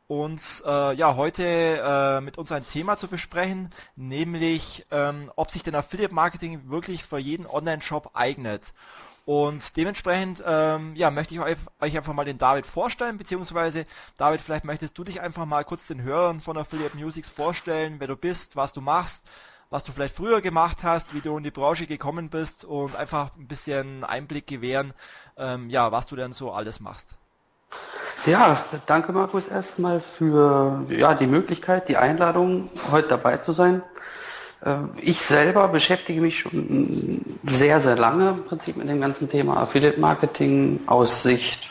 [0.06, 5.62] uns äh, ja heute äh, mit uns ein Thema zu besprechen, nämlich ähm, ob sich
[5.62, 8.74] denn Affiliate Marketing wirklich für jeden Online-Shop eignet.
[9.24, 13.86] Und dementsprechend ähm, ja, möchte ich euch, einfach mal den David vorstellen, beziehungsweise
[14.16, 18.08] David, vielleicht möchtest du dich einfach mal kurz den Hörern von Affiliate Musics vorstellen, wer
[18.08, 19.22] du bist, was du machst,
[19.70, 23.30] was du vielleicht früher gemacht hast, wie du in die Branche gekommen bist und einfach
[23.36, 24.94] ein bisschen Einblick gewähren,
[25.36, 27.16] ähm, ja, was du denn so alles machst.
[28.26, 33.82] Ja, danke Markus erstmal für ja, die Möglichkeit, die Einladung, heute dabei zu sein.
[34.64, 39.58] Äh, ich selber beschäftige mich schon sehr, sehr lange im Prinzip mit dem ganzen Thema
[39.58, 41.70] Affiliate Marketing aus Sicht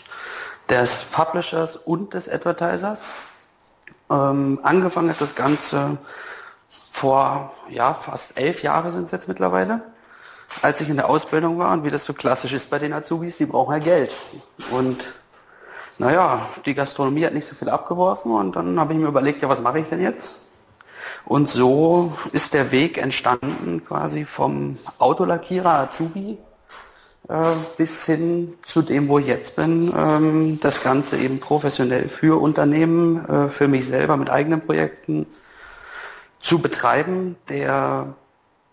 [0.70, 3.02] des Publishers und des Advertisers.
[4.10, 5.98] Ähm, angefangen hat das Ganze
[6.98, 9.82] vor ja, fast elf Jahre sind es jetzt mittlerweile,
[10.62, 13.38] als ich in der Ausbildung war und wie das so klassisch ist bei den Azubis,
[13.38, 14.16] die brauchen ja Geld.
[14.72, 15.06] Und
[16.00, 19.50] naja, die Gastronomie hat nicht so viel abgeworfen und dann habe ich mir überlegt, ja,
[19.50, 20.48] was mache ich denn jetzt?
[21.26, 26.40] Und so ist der Weg entstanden quasi vom Autolackierer Azubi
[27.30, 29.94] äh, bis hin zu dem, wo ich jetzt bin.
[29.96, 35.28] Ähm, das Ganze eben professionell für Unternehmen, äh, für mich selber mit eigenen Projekten
[36.48, 37.36] zu betreiben.
[37.50, 38.16] Der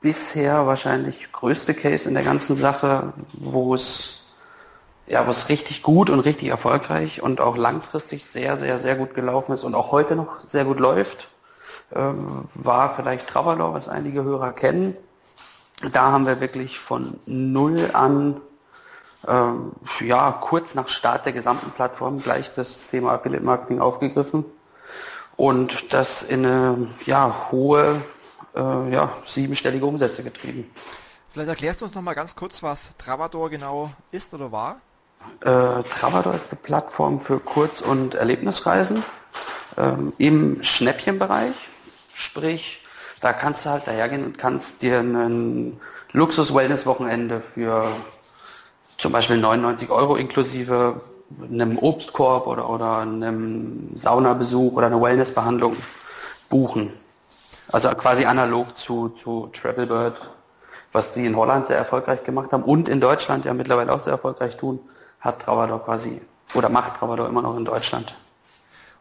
[0.01, 4.21] bisher wahrscheinlich größte Case in der ganzen Sache, wo es
[5.07, 9.53] ja, was richtig gut und richtig erfolgreich und auch langfristig sehr, sehr, sehr gut gelaufen
[9.53, 11.29] ist und auch heute noch sehr gut läuft,
[11.95, 14.97] ähm, war vielleicht Travelor, was einige Hörer kennen.
[15.93, 18.41] Da haben wir wirklich von null an,
[19.29, 24.47] ähm, ja, kurz nach Start der gesamten Plattform gleich das Thema Affiliate Marketing aufgegriffen
[25.37, 28.01] und das in eine, ja, hohe,
[28.55, 30.71] äh, ja, siebenstellige Umsätze getrieben.
[31.33, 34.81] Vielleicht erklärst du uns noch mal ganz kurz, was Travador genau ist oder war?
[35.41, 39.03] Äh, Travador ist eine Plattform für Kurz- und Erlebnisreisen
[39.77, 41.55] ähm, im Schnäppchenbereich.
[42.15, 42.83] Sprich,
[43.21, 45.81] da kannst du halt dahergehen und kannst dir ein
[46.13, 47.89] Luxus-Wellness-Wochenende für
[48.99, 51.01] zum Beispiel 99 Euro inklusive
[51.43, 55.77] einem Obstkorb oder, oder einem Saunabesuch oder einer Wellnessbehandlung
[56.49, 56.93] buchen.
[57.73, 60.21] Also quasi analog zu, zu Travelbird,
[60.93, 64.13] was sie in Holland sehr erfolgreich gemacht haben und in Deutschland ja mittlerweile auch sehr
[64.13, 64.79] erfolgreich tun
[65.21, 66.21] hat Travador quasi
[66.55, 68.15] oder macht Travador immer noch in Deutschland.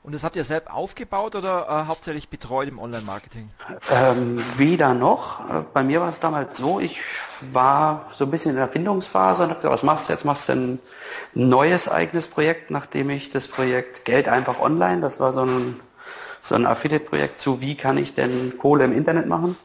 [0.04, 3.50] Und das habt ihr selbst aufgebaut oder äh, hauptsächlich betreut im Online-Marketing?
[3.90, 5.50] Ähm, weder noch.
[5.50, 7.00] Äh, bei mir war es damals so, ich
[7.54, 10.26] war so ein bisschen in der Erfindungsphase und habe gesagt, was machst du jetzt?
[10.26, 10.80] Machst du ein
[11.34, 15.80] neues eigenes Projekt, nachdem ich das Projekt Geld einfach online, das war so ein,
[16.42, 19.56] so ein Affiliate-Projekt zu, wie kann ich denn Kohle im Internet machen?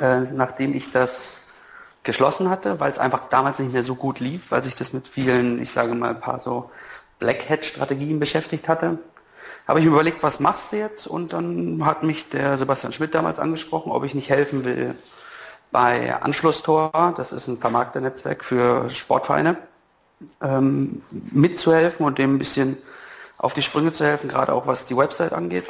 [0.00, 1.36] Äh, nachdem ich das
[2.02, 5.06] geschlossen hatte, weil es einfach damals nicht mehr so gut lief, weil sich das mit
[5.06, 6.70] vielen, ich sage mal, ein paar so
[7.20, 8.98] Black Hat Strategien beschäftigt hatte.
[9.70, 11.06] Habe ich mir überlegt, was machst du jetzt?
[11.06, 14.96] Und dann hat mich der Sebastian Schmidt damals angesprochen, ob ich nicht helfen will
[15.70, 19.56] bei Anschlusstor, das ist ein Vermarkternetzwerk für Sportvereine,
[20.42, 22.78] ähm, mitzuhelfen und dem ein bisschen
[23.38, 25.68] auf die Sprünge zu helfen, gerade auch was die Website angeht.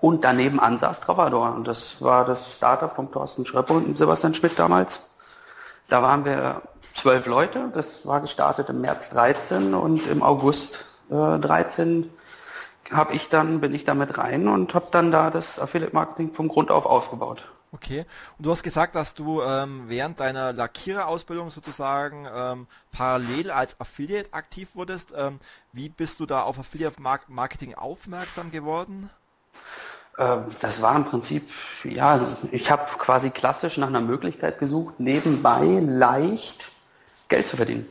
[0.00, 1.52] Und daneben an saß Travador.
[1.52, 5.10] Und das war das Startup von Thorsten Schröpper und Sebastian Schmidt damals.
[5.88, 6.62] Da waren wir
[6.94, 7.72] zwölf Leute.
[7.74, 12.08] Das war gestartet im März 13 und im August äh, 13
[12.90, 16.48] habe ich dann bin ich damit rein und habe dann da das Affiliate Marketing vom
[16.48, 17.44] Grund auf aufgebaut.
[17.72, 18.04] Okay.
[18.36, 24.32] Und du hast gesagt, dass du ähm, während deiner Lackiererausbildung sozusagen ähm, parallel als Affiliate
[24.32, 25.12] aktiv wurdest.
[25.16, 25.38] Ähm,
[25.72, 29.08] wie bist du da auf Affiliate Marketing aufmerksam geworden?
[30.18, 31.48] Ähm, das war im Prinzip,
[31.84, 36.68] ja, ich habe quasi klassisch nach einer Möglichkeit gesucht, nebenbei leicht
[37.28, 37.86] Geld zu verdienen.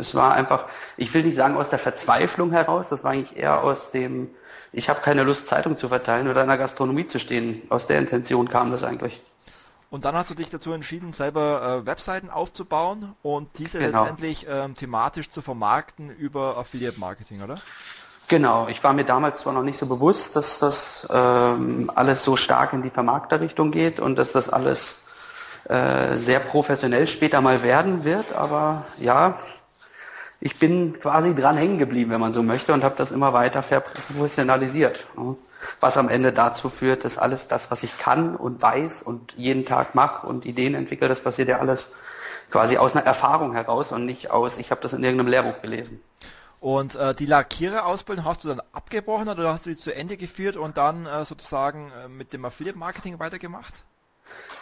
[0.00, 0.64] Das war einfach,
[0.96, 4.30] ich will nicht sagen aus der Verzweiflung heraus, das war eigentlich eher aus dem,
[4.72, 7.60] ich habe keine Lust, Zeitung zu verteilen oder in der Gastronomie zu stehen.
[7.68, 9.20] Aus der Intention kam das eigentlich.
[9.90, 14.04] Und dann hast du dich dazu entschieden, selber äh, Webseiten aufzubauen und diese genau.
[14.04, 17.56] letztendlich ähm, thematisch zu vermarkten über Affiliate Marketing, oder?
[18.28, 22.36] Genau, ich war mir damals zwar noch nicht so bewusst, dass das ähm, alles so
[22.36, 25.04] stark in die Vermarkterrichtung geht und dass das alles
[25.68, 29.38] äh, sehr professionell später mal werden wird, aber ja,
[30.40, 33.62] ich bin quasi dran hängen geblieben, wenn man so möchte, und habe das immer weiter
[33.62, 35.04] verprofessionalisiert.
[35.80, 39.66] Was am Ende dazu führt, dass alles das, was ich kann und weiß und jeden
[39.66, 41.92] Tag mache und Ideen entwickle, das passiert ja alles
[42.50, 46.00] quasi aus einer Erfahrung heraus und nicht aus, ich habe das in irgendeinem Lehrbuch gelesen.
[46.60, 50.56] Und äh, die Lackierer-Ausbildung hast du dann abgebrochen oder hast du die zu Ende geführt
[50.56, 53.72] und dann äh, sozusagen äh, mit dem Affiliate-Marketing weitergemacht?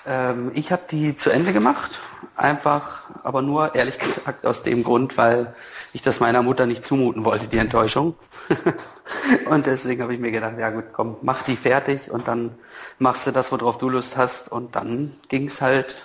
[0.06, 2.00] Ähm, ich habe die zu Ende gemacht,
[2.37, 5.54] einfach, aber nur ehrlich gesagt aus dem Grund, weil
[5.92, 8.14] ich das meiner Mutter nicht zumuten wollte, die Enttäuschung.
[9.50, 12.56] und deswegen habe ich mir gedacht, ja gut, komm, mach die fertig und dann
[12.98, 14.50] machst du das, worauf du Lust hast.
[14.50, 15.96] Und dann ging es halt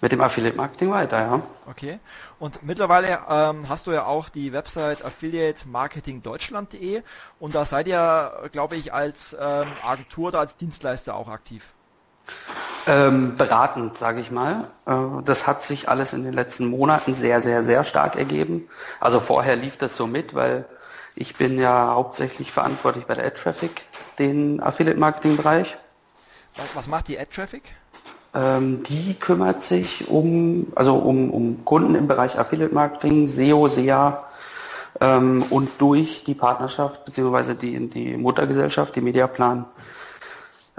[0.00, 1.42] mit dem Affiliate Marketing weiter, ja.
[1.68, 1.98] Okay.
[2.38, 7.02] Und mittlerweile ähm, hast du ja auch die Website Affiliate Marketing Deutschland.de
[7.40, 11.64] und da seid ihr, glaube ich, als ähm, Agentur oder als Dienstleister auch aktiv.
[12.86, 14.68] Ähm, beratend, sage ich mal.
[14.86, 18.68] Äh, das hat sich alles in den letzten Monaten sehr, sehr, sehr stark ergeben.
[18.98, 20.64] Also vorher lief das so mit, weil
[21.14, 23.82] ich bin ja hauptsächlich verantwortlich bei der Ad-Traffic,
[24.18, 25.76] den Affiliate-Marketing-Bereich.
[26.74, 27.62] Was macht die Ad-Traffic?
[28.34, 34.24] Ähm, die kümmert sich um, also um, um Kunden im Bereich Affiliate Marketing, SEO, SEA
[35.00, 39.64] ähm, und durch die Partnerschaft beziehungsweise die, die Muttergesellschaft, die Mediaplan,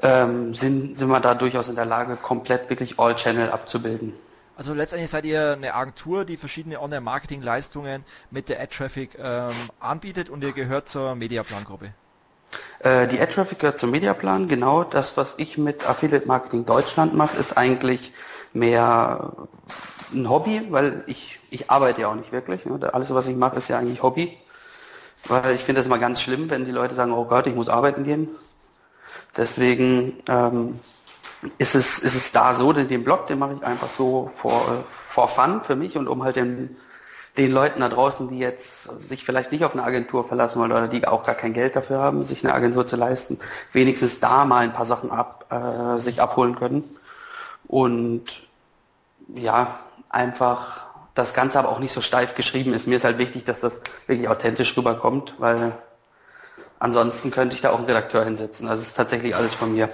[0.02, 4.14] ähm, sind, sind wir da durchaus in der Lage, komplett wirklich All-Channel abzubilden.
[4.56, 10.44] Also letztendlich seid ihr eine Agentur, die verschiedene Online-Marketing-Leistungen mit der Ad-Traffic ähm, anbietet und
[10.44, 11.94] ihr gehört zur Mediaplan-Gruppe.
[12.80, 14.50] Äh, die Ad-Traffic gehört zum Mediaplan.
[14.50, 18.12] Genau das, was ich mit Affiliate Marketing Deutschland mache, ist eigentlich
[18.54, 19.32] mehr
[20.12, 22.66] ein Hobby, weil ich, ich arbeite ja auch nicht wirklich.
[22.66, 22.94] Ne?
[22.94, 24.38] Alles, was ich mache, ist ja eigentlich Hobby.
[25.26, 27.70] Weil ich finde das immer ganz schlimm, wenn die Leute sagen, oh Gott, ich muss
[27.70, 28.30] arbeiten gehen.
[29.38, 30.80] Deswegen ähm,
[31.58, 34.84] ist, es, ist es da so, den, den Blog, den mache ich einfach so for,
[35.10, 36.76] for fun für mich und um halt den
[37.40, 40.88] den Leuten da draußen, die jetzt sich vielleicht nicht auf eine Agentur verlassen wollen oder
[40.88, 43.40] die auch gar kein Geld dafür haben, sich eine Agentur zu leisten,
[43.72, 46.84] wenigstens da mal ein paar Sachen ab, äh, sich abholen können.
[47.68, 48.48] Und
[49.34, 52.88] ja, einfach das Ganze aber auch nicht so steif geschrieben ist.
[52.88, 55.74] Mir ist halt wichtig, dass das wirklich authentisch rüberkommt, weil
[56.80, 58.68] ansonsten könnte ich da auch einen Redakteur hinsetzen.
[58.68, 59.90] Also es ist tatsächlich alles von mir.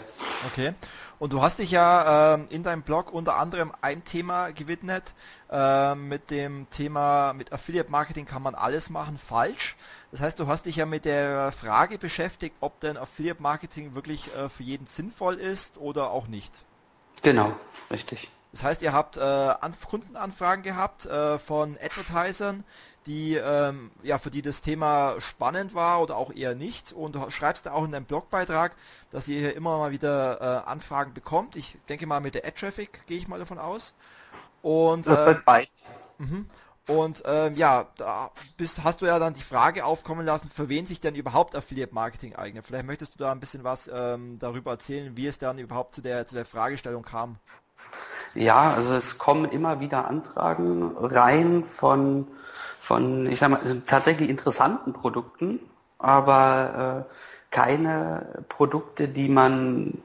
[0.47, 0.73] Okay.
[1.17, 5.13] Und du hast dich ja äh, in deinem Blog unter anderem ein Thema gewidmet,
[5.49, 9.77] äh, mit dem Thema, mit Affiliate Marketing kann man alles machen, falsch.
[10.11, 14.29] Das heißt, du hast dich ja mit der Frage beschäftigt, ob denn Affiliate Marketing wirklich
[14.35, 16.51] äh, für jeden sinnvoll ist oder auch nicht.
[17.21, 17.53] Genau,
[17.89, 18.29] richtig.
[18.55, 19.53] Das heißt, ihr habt äh,
[19.89, 22.63] Kundenanfragen gehabt äh, von Advertisern,
[23.05, 26.93] die ähm, ja für die das Thema spannend war oder auch eher nicht.
[26.93, 28.77] Und du schreibst da auch in deinem Blogbeitrag,
[29.11, 31.57] dass ihr hier immer mal wieder äh, Anfragen bekommt.
[31.57, 33.93] Ich denke mal mit der Ad-Traffic gehe ich mal davon aus.
[34.61, 35.35] Und äh,
[36.17, 36.49] mhm.
[36.87, 40.85] und ähm, ja, da bist, hast du ja dann die Frage aufkommen lassen, für wen
[40.85, 42.65] sich denn überhaupt Affiliate Marketing eignet.
[42.65, 46.01] Vielleicht möchtest du da ein bisschen was ähm, darüber erzählen, wie es dann überhaupt zu
[46.01, 47.37] der zu der Fragestellung kam.
[48.35, 52.27] Ja, also es kommen immer wieder Anfragen rein von
[52.85, 55.59] von, ich sag mal, tatsächlich interessanten Produkten,
[55.97, 57.15] aber äh,
[57.53, 59.97] keine Produkte, die man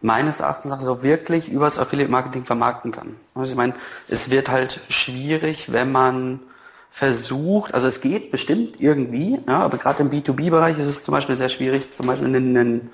[0.00, 3.16] meines Erachtens nach so wirklich übers Affiliate Marketing vermarkten kann.
[3.34, 3.74] Also ich meine,
[4.08, 6.40] es wird halt schwierig, wenn man
[6.90, 11.36] versucht, also es geht bestimmt irgendwie, ja, aber gerade im B2B-Bereich ist es zum Beispiel
[11.36, 12.90] sehr schwierig, zum Beispiel ein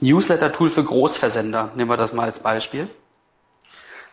[0.00, 2.90] Newsletter-Tool für Großversender, nehmen wir das mal als Beispiel.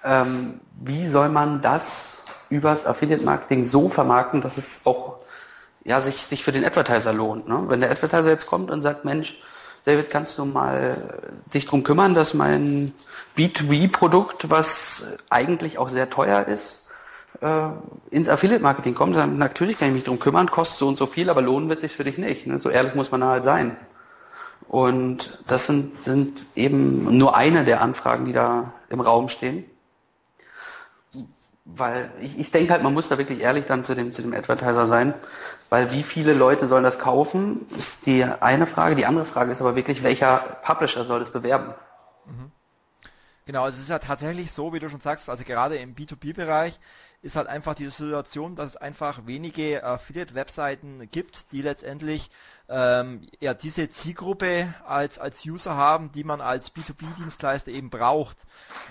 [0.04, 5.18] Ähm, wie soll man das übers Affiliate Marketing so vermarkten, dass es auch
[5.84, 7.48] ja, sich, sich für den Advertiser lohnt.
[7.48, 7.64] Ne?
[7.68, 9.42] Wenn der Advertiser jetzt kommt und sagt, Mensch,
[9.86, 11.18] David, kannst du mal
[11.54, 12.94] dich drum kümmern, dass mein
[13.36, 16.86] B2B-Produkt, was eigentlich auch sehr teuer ist,
[17.42, 17.70] äh,
[18.12, 21.32] ins Affiliate-Marketing kommt, dann natürlich kann ich mich drum kümmern, kostet so und so viel,
[21.32, 22.46] aber lohnen wird sich für dich nicht.
[22.46, 22.60] Ne?
[22.60, 23.76] So ehrlich muss man halt sein.
[24.68, 29.66] Und das sind, sind eben nur eine der Anfragen, die da im Raum stehen
[31.66, 34.34] weil ich, ich denke halt, man muss da wirklich ehrlich dann zu dem, zu dem
[34.34, 35.14] Advertiser sein,
[35.70, 38.96] weil wie viele Leute sollen das kaufen, ist die eine Frage.
[38.96, 41.74] Die andere Frage ist aber wirklich, welcher Publisher soll das bewerben?
[42.26, 42.52] Mhm.
[43.46, 46.80] Genau, also es ist ja tatsächlich so, wie du schon sagst, also gerade im B2B-Bereich
[47.24, 52.30] ist halt einfach die Situation, dass es einfach wenige Affiliate-Webseiten gibt, die letztendlich
[52.72, 58.38] ähm, ja diese Zielgruppe als als User haben, die man als B2B-Dienstleister eben braucht,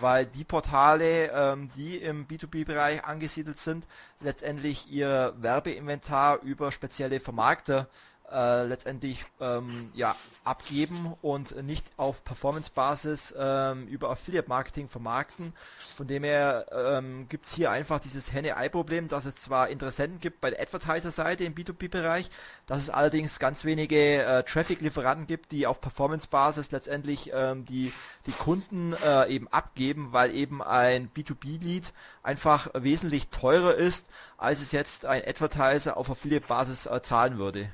[0.00, 3.86] weil die Portale, ähm, die im B2B-Bereich angesiedelt sind,
[4.20, 7.88] letztendlich ihr Werbeinventar über spezielle Vermarkter
[8.32, 10.14] äh, letztendlich ähm, ja,
[10.44, 15.52] abgeben und nicht auf Performance-Basis ähm, über Affiliate-Marketing vermarkten.
[15.96, 20.40] Von dem her ähm, gibt es hier einfach dieses Henne-Ei-Problem, dass es zwar Interessenten gibt
[20.40, 22.30] bei der Advertiser-Seite im B2B-Bereich,
[22.66, 27.92] dass es allerdings ganz wenige äh, Traffic-Lieferanten gibt, die auf Performance-Basis letztendlich ähm, die,
[28.26, 34.06] die Kunden äh, eben abgeben, weil eben ein B2B-Lead einfach wesentlich teurer ist,
[34.38, 37.70] als es jetzt ein Advertiser auf Affiliate-Basis äh, zahlen würde.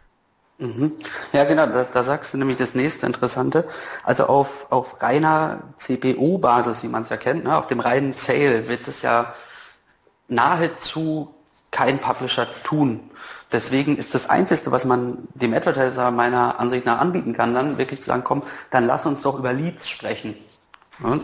[0.59, 0.93] Mhm.
[1.33, 3.67] Ja, genau, da, da, sagst du nämlich das nächste Interessante.
[4.05, 8.67] Also auf, auf reiner CPU-Basis, wie man es ja kennt, ne, auf dem reinen Sale
[8.69, 9.35] wird es ja
[10.29, 11.35] nahezu
[11.71, 13.11] kein Publisher tun.
[13.53, 18.01] Deswegen ist das Einzige, was man dem Advertiser meiner Ansicht nach anbieten kann, dann wirklich
[18.01, 20.37] zu sagen, komm, dann lass uns doch über Leads sprechen.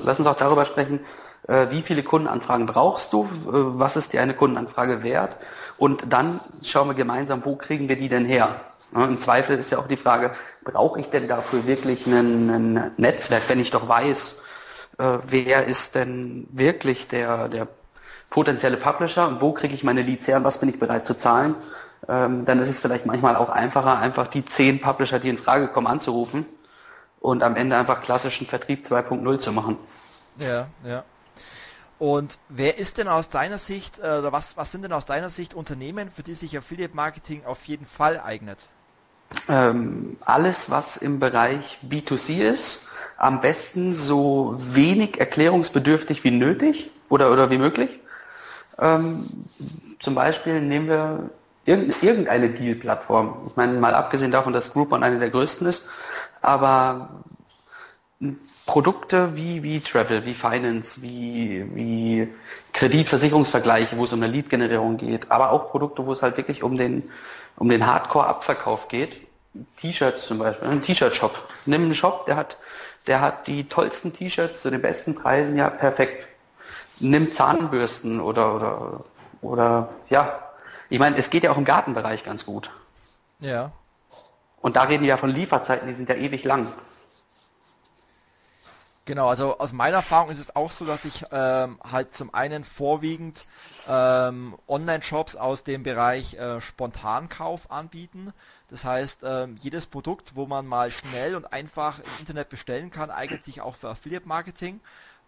[0.05, 1.01] Lass uns auch darüber sprechen,
[1.49, 5.37] äh, wie viele Kundenanfragen brauchst du, äh, was ist dir eine Kundenanfrage wert
[5.79, 8.49] und dann schauen wir gemeinsam, wo kriegen wir die denn her.
[8.95, 10.33] Im Zweifel ist ja auch die Frage,
[10.65, 14.41] brauche ich denn dafür wirklich ein, Netzwerk, wenn ich doch weiß,
[14.99, 17.69] äh, wer ist denn wirklich der, der
[18.29, 21.15] potenzielle Publisher und wo kriege ich meine Leads her und was bin ich bereit zu
[21.15, 21.55] zahlen,
[22.09, 25.69] ähm, dann ist es vielleicht manchmal auch einfacher, einfach die zehn Publisher, die in Frage
[25.69, 26.47] kommen, anzurufen
[27.21, 29.79] und am Ende einfach klassischen Vertrieb 2.0 zu machen.
[30.39, 31.05] Ja, ja.
[31.99, 35.31] Und wer ist denn aus deiner Sicht, äh, oder was, was sind denn aus deiner
[35.31, 38.69] Sicht Unternehmen, für die sich Affiliate Marketing auf jeden Fall eignet?
[39.49, 47.31] Ähm, alles, was im Bereich B2C ist, am besten so wenig erklärungsbedürftig wie nötig oder,
[47.31, 47.91] oder wie möglich.
[48.79, 49.27] Ähm,
[50.01, 51.31] zum Beispiel nehmen wir
[51.65, 53.47] irgendeine Deal-Plattform.
[53.49, 55.85] Ich meine, mal abgesehen davon, dass Groupon eine der größten ist,
[56.41, 57.23] aber
[58.67, 62.29] Produkte wie, wie Travel, wie Finance, wie, wie
[62.73, 66.77] Kreditversicherungsvergleiche, wo es um eine Lead-Generierung geht, aber auch Produkte, wo es halt wirklich um
[66.77, 67.05] den,
[67.57, 69.27] um den Hardcore-Abverkauf geht.
[69.79, 71.37] T-Shirts zum Beispiel, ein T-Shirt-Shop.
[71.67, 72.57] Nimm einen Shop, der hat,
[73.07, 76.27] der hat die tollsten T-Shirts zu den besten Preisen, ja, perfekt.
[77.01, 79.05] Nimm Zahnbürsten oder, oder,
[79.43, 80.39] oder, ja.
[80.89, 82.71] Ich meine, es geht ja auch im Gartenbereich ganz gut.
[83.41, 83.73] Ja.
[84.61, 86.69] Und da reden wir ja von Lieferzeiten, die sind ja ewig lang.
[89.05, 92.65] Genau, also aus meiner Erfahrung ist es auch so, dass ich ähm, halt zum einen
[92.65, 93.45] vorwiegend
[93.89, 98.33] ähm, Online-Shops aus dem Bereich äh, Spontankauf anbieten.
[98.71, 103.11] Das heißt, ähm, jedes Produkt, wo man mal schnell und einfach im Internet bestellen kann,
[103.11, 104.79] eignet sich auch für Affiliate-Marketing.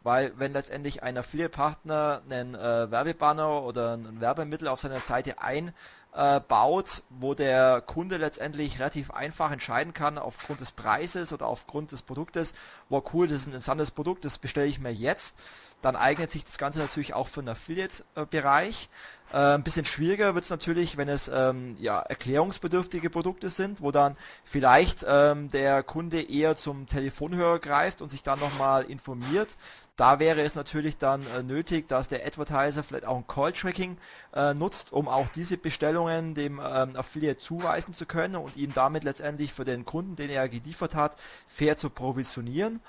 [0.04, 5.72] Weil wenn letztendlich ein Affiliate-Partner einen äh, Werbebanner oder ein Werbemittel auf seiner Seite ein
[6.14, 11.92] äh, baut, wo der Kunde letztendlich relativ einfach entscheiden kann aufgrund des Preises oder aufgrund
[11.92, 12.54] des Produktes,
[12.94, 15.34] wow cool, das ist ein interessantes Produkt, das bestelle ich mir jetzt,
[15.82, 18.88] dann eignet sich das Ganze natürlich auch für den Affiliate-Bereich.
[19.32, 23.90] Äh, ein bisschen schwieriger wird es natürlich, wenn es ähm, ja, erklärungsbedürftige Produkte sind, wo
[23.90, 29.56] dann vielleicht ähm, der Kunde eher zum Telefonhörer greift und sich dann nochmal informiert.
[29.96, 33.96] Da wäre es natürlich dann äh, nötig, dass der Advertiser vielleicht auch ein Call-Tracking
[34.34, 39.04] äh, nutzt, um auch diese Bestellungen dem ähm, Affiliate zuweisen zu können und ihm damit
[39.04, 41.16] letztendlich für den Kunden, den er geliefert hat,
[41.46, 42.80] fair zu provisionieren.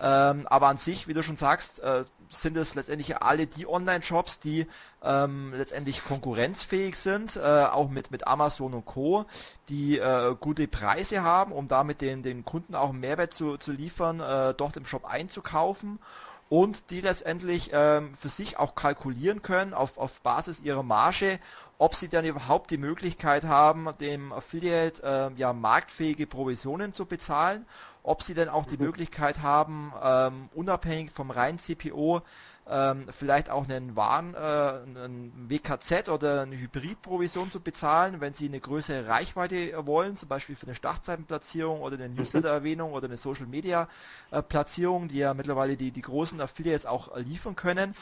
[0.00, 4.40] Ähm, aber an sich, wie du schon sagst, äh, sind es letztendlich alle die Online-Shops,
[4.40, 4.66] die
[5.02, 9.26] ähm, letztendlich konkurrenzfähig sind, äh, auch mit, mit Amazon und Co.,
[9.68, 13.72] die äh, gute Preise haben, um damit den, den Kunden auch einen Mehrwert zu, zu
[13.72, 16.00] liefern, äh, dort im Shop einzukaufen
[16.48, 21.38] und die letztendlich ähm, für sich auch kalkulieren können auf, auf Basis ihrer Marge,
[21.78, 27.66] ob sie dann überhaupt die Möglichkeit haben, dem Affiliate äh, ja marktfähige Provisionen zu bezahlen,
[28.04, 28.84] ob sie dann auch die mhm.
[28.84, 32.22] Möglichkeit haben, ähm, unabhängig vom reinen CPO
[32.66, 38.46] ähm, vielleicht auch einen Waren, äh, einen WKZ oder eine Hybridprovision zu bezahlen, wenn sie
[38.46, 42.16] eine größere Reichweite wollen, zum Beispiel für eine Startseitenplatzierung oder eine mhm.
[42.16, 47.94] Newsletter-Erwähnung oder eine Social-Media-Platzierung, die ja mittlerweile die, die großen Affiliates auch liefern können.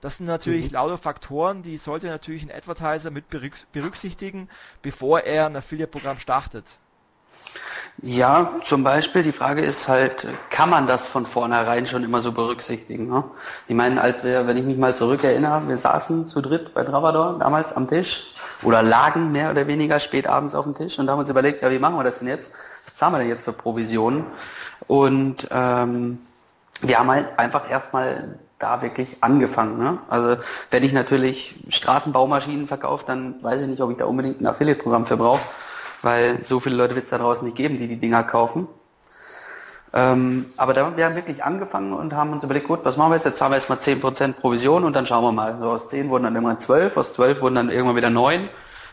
[0.00, 0.74] Das sind natürlich mhm.
[0.74, 4.48] lauter Faktoren, die sollte natürlich ein Advertiser mit berücksichtigen,
[4.82, 6.78] bevor er ein Affiliate-Programm startet.
[8.02, 12.32] Ja, zum Beispiel die Frage ist halt, kann man das von vornherein schon immer so
[12.32, 13.10] berücksichtigen?
[13.10, 13.24] Ne?
[13.68, 17.38] Ich meine, als wir, wenn ich mich mal zurückerinnere, wir saßen zu dritt bei Travador
[17.38, 18.32] damals am Tisch
[18.62, 21.70] oder lagen mehr oder weniger spät abends auf dem Tisch und haben uns überlegt, ja,
[21.70, 22.52] wie machen wir das denn jetzt?
[22.86, 24.24] Was zahlen wir denn jetzt für Provisionen?
[24.86, 26.20] Und ähm,
[26.80, 29.78] wir haben halt einfach erstmal da wirklich angefangen.
[29.78, 29.98] Ne?
[30.08, 30.36] Also
[30.70, 35.04] wenn ich natürlich Straßenbaumaschinen verkaufe, dann weiß ich nicht, ob ich da unbedingt ein Affiliate-Programm
[35.04, 35.40] für brauche
[36.02, 38.68] weil so viele Leute wird es da draußen nicht geben, die die Dinger kaufen.
[39.92, 43.16] Ähm, aber da, wir haben wirklich angefangen und haben uns überlegt, gut, was machen wir
[43.16, 43.24] jetzt?
[43.24, 45.56] Jetzt zahlen wir erstmal 10% Provision und dann schauen wir mal.
[45.60, 48.48] So aus 10 wurden dann irgendwann 12, aus 12 wurden dann irgendwann wieder 9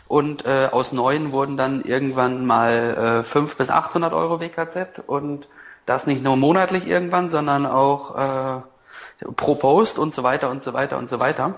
[0.07, 5.47] und äh, aus 9 wurden dann irgendwann mal äh, 5 bis 800 Euro WKZ und
[5.85, 8.61] das nicht nur monatlich irgendwann, sondern auch äh,
[9.35, 11.55] pro Post und so weiter und so weiter und so weiter.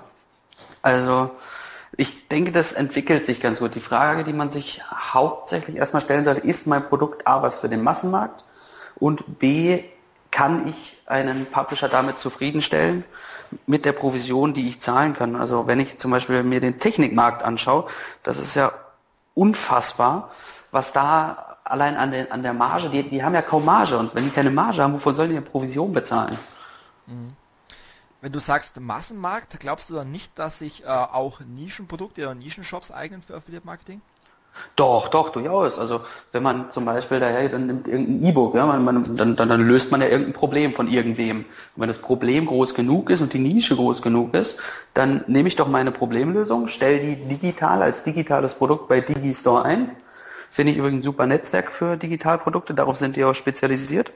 [0.82, 1.32] Also
[2.00, 3.76] ich denke, das entwickelt sich ganz gut.
[3.76, 7.68] Die Frage, die man sich hauptsächlich erstmal stellen sollte, ist mein Produkt A was für
[7.68, 8.46] den Massenmarkt
[8.96, 9.84] und B,
[10.32, 13.04] kann ich einen Publisher damit zufriedenstellen
[13.66, 15.36] mit der Provision, die ich zahlen kann.
[15.36, 17.86] Also wenn ich zum Beispiel mir den Technikmarkt anschaue,
[18.24, 18.72] das ist ja
[19.34, 20.30] unfassbar,
[20.72, 24.14] was da allein an, den, an der Marge, die, die haben ja kaum Marge und
[24.16, 26.38] wenn die keine Marge haben, wovon sollen die eine Provision bezahlen?
[27.08, 27.36] Mhm.
[28.22, 32.92] Wenn du sagst Massenmarkt, glaubst du dann nicht, dass sich äh, auch Nischenprodukte oder Nischenshops
[32.92, 34.02] eignen für Affiliate Marketing?
[34.76, 35.80] Doch, doch, durchaus.
[35.80, 36.02] Also
[36.32, 39.62] wenn man zum Beispiel daher dann nimmt irgendein E-Book, ja, man, man, dann, dann, dann
[39.62, 41.40] löst man ja irgendein Problem von irgendwem.
[41.40, 41.46] Und
[41.76, 44.58] wenn das Problem groß genug ist und die Nische groß genug ist,
[44.94, 49.96] dann nehme ich doch meine Problemlösung, stelle die digital als digitales Produkt bei Digistore ein.
[50.52, 54.12] Finde ich übrigens ein super Netzwerk für Digitalprodukte, darauf sind die auch spezialisiert.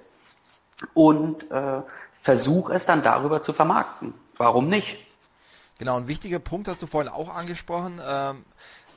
[0.94, 1.82] Und äh,
[2.24, 4.14] versuch es dann darüber zu vermarkten.
[4.38, 4.98] Warum nicht?
[5.78, 8.46] Genau, ein wichtiger Punkt hast du vorhin auch angesprochen, ähm,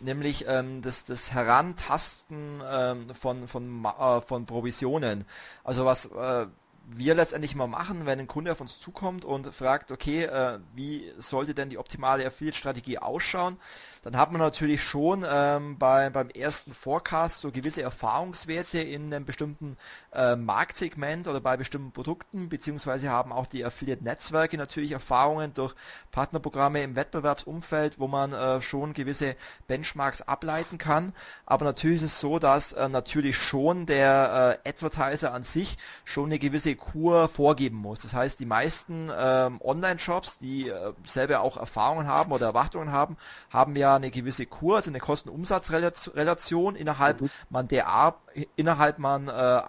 [0.01, 5.25] nämlich ähm, das, das Herantasten ähm, von, von, äh, von Provisionen.
[5.65, 6.47] Also was, äh,
[6.89, 11.13] wir letztendlich mal machen, wenn ein Kunde auf uns zukommt und fragt, okay, äh, wie
[11.19, 13.59] sollte denn die optimale Affiliate-Strategie ausschauen,
[14.07, 19.25] dann hat man natürlich schon ähm, bei, beim ersten Forecast so gewisse Erfahrungswerte in einem
[19.25, 19.77] bestimmten
[20.13, 25.75] äh, Marktsegment oder bei bestimmten Produkten, beziehungsweise haben auch die Affiliate-Netzwerke natürlich Erfahrungen durch
[26.13, 29.35] Partnerprogramme im Wettbewerbsumfeld, wo man äh, schon gewisse
[29.67, 31.13] Benchmarks ableiten kann.
[31.45, 36.27] Aber natürlich ist es so, dass äh, natürlich schon der äh, Advertiser an sich schon
[36.27, 38.03] eine gewisse Kur vorgeben muss.
[38.03, 43.17] Das heißt, die meisten ähm, Online-Shops, die äh, selber auch Erfahrungen haben oder Erwartungen haben,
[43.51, 47.31] haben ja eine gewisse Kur, also eine Kosten-Umsatz-Relation, innerhalb mhm.
[47.51, 48.17] man der Ar
[48.57, 49.63] innerhalb man äh,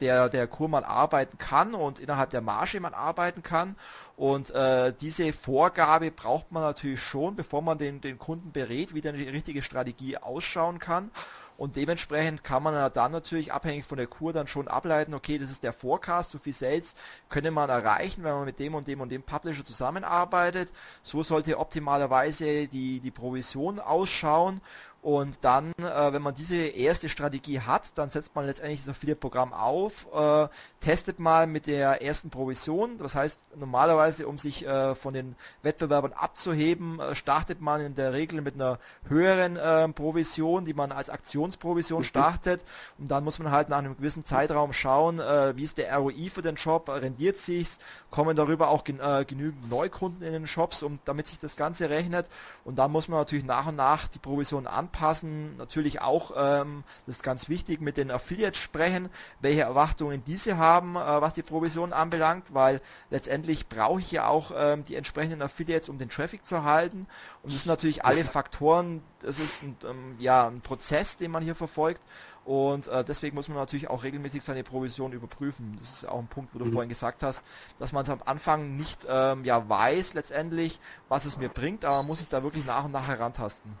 [0.00, 3.76] der, der Kur man arbeiten kann und innerhalb der Marge man arbeiten kann.
[4.16, 9.00] Und äh, diese Vorgabe braucht man natürlich schon, bevor man den, den Kunden berät, wie
[9.00, 11.10] denn die richtige Strategie ausschauen kann.
[11.56, 15.50] Und dementsprechend kann man dann natürlich abhängig von der Kur dann schon ableiten, okay, das
[15.50, 16.94] ist der Forecast, so viel Sales
[17.28, 20.70] könne man erreichen, wenn man mit dem und dem und dem Publisher zusammenarbeitet.
[21.02, 24.60] So sollte optimalerweise die, die Provision ausschauen
[25.04, 29.52] und dann, äh, wenn man diese erste Strategie hat, dann setzt man letztendlich das Affiliate-Programm
[29.52, 30.48] auf, äh,
[30.80, 32.96] testet mal mit der ersten Provision.
[32.96, 38.14] Das heißt, normalerweise, um sich äh, von den Wettbewerbern abzuheben, äh, startet man in der
[38.14, 42.04] Regel mit einer höheren äh, Provision, die man als Aktionsprovision mhm.
[42.04, 42.62] startet.
[42.96, 46.30] Und dann muss man halt nach einem gewissen Zeitraum schauen, äh, wie ist der ROI
[46.30, 47.78] für den Shop, rendiert sich's,
[48.10, 52.26] kommen darüber auch gen genügend Neukunden in den Shops, um damit sich das Ganze rechnet.
[52.64, 55.56] Und dann muss man natürlich nach und nach die Provision anpassen anpassen.
[55.56, 60.96] Natürlich auch, ähm, das ist ganz wichtig, mit den Affiliates sprechen, welche Erwartungen diese haben,
[60.96, 62.80] äh, was die Provision anbelangt, weil
[63.10, 67.06] letztendlich brauche ich ja auch ähm, die entsprechenden Affiliates, um den Traffic zu halten.
[67.42, 71.42] Und das sind natürlich alle Faktoren, das ist ein, ähm, ja, ein Prozess, den man
[71.42, 72.00] hier verfolgt.
[72.44, 75.76] Und äh, deswegen muss man natürlich auch regelmäßig seine Provision überprüfen.
[75.78, 76.72] Das ist auch ein Punkt, wo du mhm.
[76.72, 77.42] vorhin gesagt hast,
[77.78, 80.78] dass man es am Anfang nicht ähm, ja weiß letztendlich,
[81.08, 83.72] was es mir bringt, aber man muss sich da wirklich nach und nach herantasten.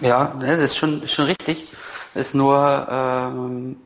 [0.00, 1.72] Ja, ne, das ist schon, schon richtig.
[2.14, 3.76] Ist nur, ähm,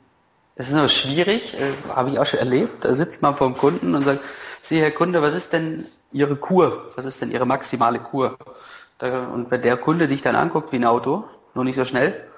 [0.54, 2.84] es ist nur schwierig, äh, habe ich auch schon erlebt.
[2.84, 4.20] Da sitzt man vor dem Kunden und sagt,
[4.62, 6.90] Sie, Herr Kunde, was ist denn Ihre Kur?
[6.96, 8.36] Was ist denn Ihre maximale Kur?
[8.98, 12.28] Da, und wenn der Kunde dich dann anguckt wie ein Auto, nur nicht so schnell,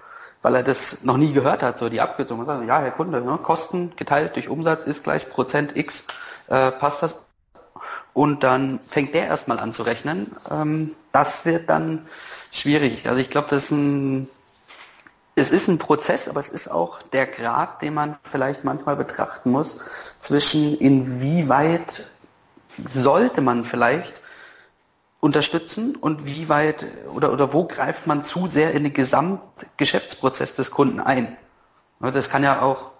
[0.43, 3.20] weil er das noch nie gehört hat, so die Abkürzung, und sagt, ja, Herr Kunde,
[3.20, 6.07] ne, Kosten geteilt durch Umsatz ist gleich Prozent X,
[6.49, 7.16] äh, passt das?
[8.12, 10.32] Und dann fängt der erstmal an zu rechnen.
[10.51, 12.07] Ähm, das wird dann
[12.53, 13.09] schwierig.
[13.09, 14.29] Also ich glaube, das ist ein,
[15.37, 19.53] es ist ein Prozess, aber es ist auch der Grad, den man vielleicht manchmal betrachten
[19.53, 19.79] muss,
[20.19, 22.11] zwischen inwieweit
[22.89, 24.21] sollte man vielleicht
[25.21, 26.85] unterstützen und wie weit
[27.15, 31.37] oder, oder wo greift man zu sehr in den Gesamtgeschäftsprozess des Kunden ein.
[32.01, 32.91] Das kann ja auch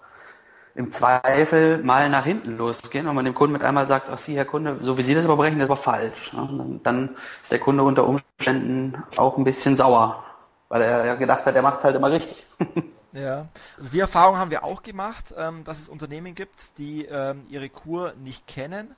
[0.75, 4.35] im Zweifel mal nach hinten losgehen, wenn man dem Kunden mit einmal sagt, ach Sie,
[4.35, 6.31] Herr Kunde, so wie Sie das überbrechen, das war falsch.
[6.33, 10.23] Dann, dann ist der Kunde unter Umständen auch ein bisschen sauer,
[10.67, 12.45] weil er ja gedacht hat, er macht es halt immer richtig.
[13.15, 13.47] Ja,
[13.77, 17.69] also die Erfahrung haben wir auch gemacht, ähm, dass es Unternehmen gibt, die ähm, ihre
[17.69, 18.93] Kur nicht kennen.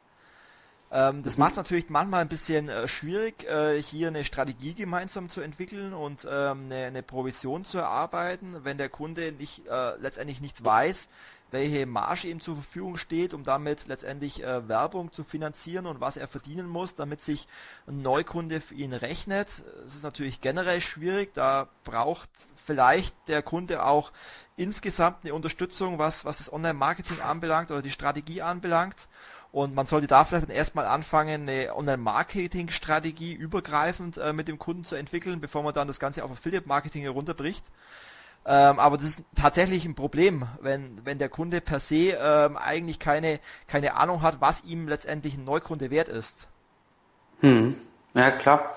[0.92, 1.42] Ähm, das mhm.
[1.42, 5.94] macht es natürlich manchmal ein bisschen äh, schwierig, äh, hier eine Strategie gemeinsam zu entwickeln
[5.94, 11.08] und eine, eine, Provision zu erarbeiten, wenn der Kunde nicht äh, letztendlich nicht weiß,
[11.52, 16.18] welche Marge ihm zur Verfügung steht, um damit letztendlich äh, Werbung zu finanzieren und was
[16.18, 17.48] er verdienen muss, damit sich
[17.88, 19.64] ein Neukunde für ihn rechnet.
[19.86, 22.30] Es ist natürlich generell schwierig, da braucht
[22.66, 24.12] vielleicht der Kunde auch
[24.58, 29.08] insgesamt eine Unterstützung, was, was das Online-Marketing anbelangt oder die Strategie anbelangt.
[29.54, 34.96] Und man sollte da vielleicht erstmal anfangen, eine Online-Marketing-Strategie übergreifend äh, mit dem Kunden zu
[34.96, 37.64] entwickeln, bevor man dann das Ganze auf Affiliate-Marketing herunterbricht.
[38.50, 42.98] Ähm, aber das ist tatsächlich ein Problem, wenn, wenn der Kunde per se ähm, eigentlich
[42.98, 46.48] keine, keine Ahnung hat, was ihm letztendlich ein Neukunde wert ist.
[47.42, 47.76] Hm.
[48.14, 48.74] Ja, klar.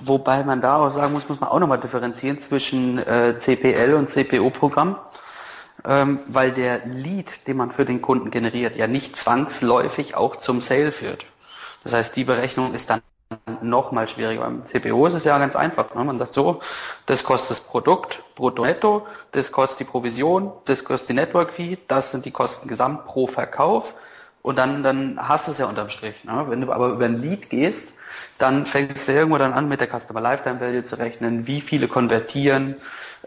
[0.00, 4.10] Wobei man da auch sagen muss, muss man auch nochmal differenzieren zwischen äh, CPL und
[4.10, 4.98] CPO-Programm,
[5.86, 10.60] ähm, weil der Lead, den man für den Kunden generiert, ja nicht zwangsläufig auch zum
[10.60, 11.24] Sale führt.
[11.82, 13.00] Das heißt, die Berechnung ist dann
[13.62, 14.42] noch mal schwieriger.
[14.42, 15.94] Beim CPO ist es ja ganz einfach.
[15.94, 16.04] Ne?
[16.04, 16.60] Man sagt so,
[17.06, 21.78] das kostet das Produkt brutto netto, das kostet die Provision, das kostet die Network Fee,
[21.88, 23.94] das sind die Kosten gesamt pro Verkauf
[24.42, 26.24] und dann, dann hast du es ja unterm Strich.
[26.24, 26.44] Ne?
[26.48, 27.94] Wenn du aber über ein Lead gehst,
[28.38, 31.88] dann fängst du irgendwo dann an mit der Customer Lifetime Value zu rechnen, wie viele
[31.88, 32.76] konvertieren,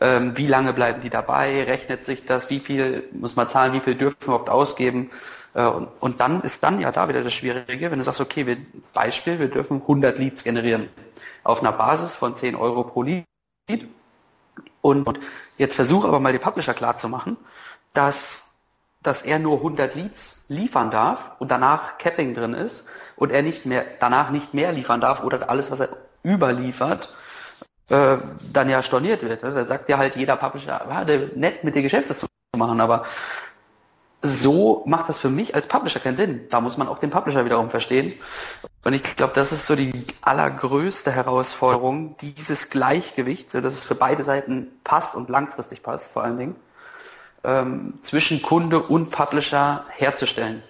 [0.01, 3.79] ähm, wie lange bleiben die dabei, rechnet sich das, wie viel muss man zahlen, wie
[3.79, 5.09] viel dürfen wir überhaupt ausgeben
[5.65, 8.57] und, und dann ist dann ja da wieder das Schwierige, wenn du sagst, okay, wir,
[8.93, 10.89] Beispiel, wir dürfen 100 Leads generieren
[11.43, 13.25] auf einer Basis von 10 Euro pro Lead.
[14.81, 15.19] Und, und
[15.57, 17.37] jetzt versuche aber mal die Publisher klar zu machen,
[17.93, 18.47] dass
[19.07, 22.85] dass er nur 100 Leads liefern darf und danach Capping drin ist
[23.15, 25.89] und er nicht mehr, danach nicht mehr liefern darf oder alles, was er
[26.25, 27.13] überliefert,
[27.89, 28.17] äh,
[28.51, 29.43] dann ja storniert wird.
[29.43, 29.53] Ne?
[29.53, 31.05] Da sagt ja halt jeder Publisher, ja,
[31.35, 32.27] nett mit dir Geschäfte zu
[32.57, 33.05] machen, aber
[34.21, 36.47] so macht das für mich als Publisher keinen Sinn.
[36.49, 38.13] Da muss man auch den Publisher wiederum verstehen.
[38.83, 39.91] Und ich glaube, das ist so die
[40.21, 46.23] allergrößte Herausforderung, dieses Gleichgewicht, so dass es für beide Seiten passt und langfristig passt, vor
[46.23, 46.55] allen Dingen,
[47.43, 50.63] ähm, zwischen Kunde und Publisher herzustellen.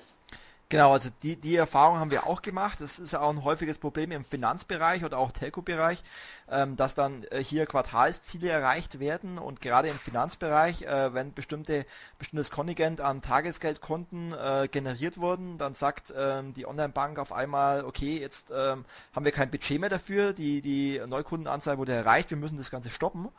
[0.69, 2.81] Genau, also die, die Erfahrung haben wir auch gemacht.
[2.81, 6.03] Das ist auch ein häufiges Problem im Finanzbereich oder auch Telco-Bereich,
[6.51, 11.85] ähm, dass dann äh, hier Quartalsziele erreicht werden und gerade im Finanzbereich, äh, wenn bestimmte
[12.19, 18.19] bestimmtes Kontingent an Tagesgeldkonten äh, generiert wurden, dann sagt ähm, die Online-Bank auf einmal, okay,
[18.19, 18.83] jetzt ähm,
[19.15, 22.89] haben wir kein Budget mehr dafür, die, die Neukundenanzahl wurde erreicht, wir müssen das Ganze
[22.89, 23.29] stoppen.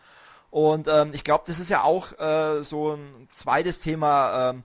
[0.51, 4.65] Und ähm, ich glaube, das ist ja auch äh, so ein zweites Thema, ähm,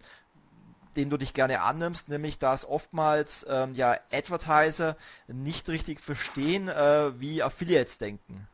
[0.95, 4.95] den du dich gerne annimmst, nämlich dass oftmals ähm, ja Advertiser
[5.27, 8.47] nicht richtig verstehen, äh, wie Affiliates denken.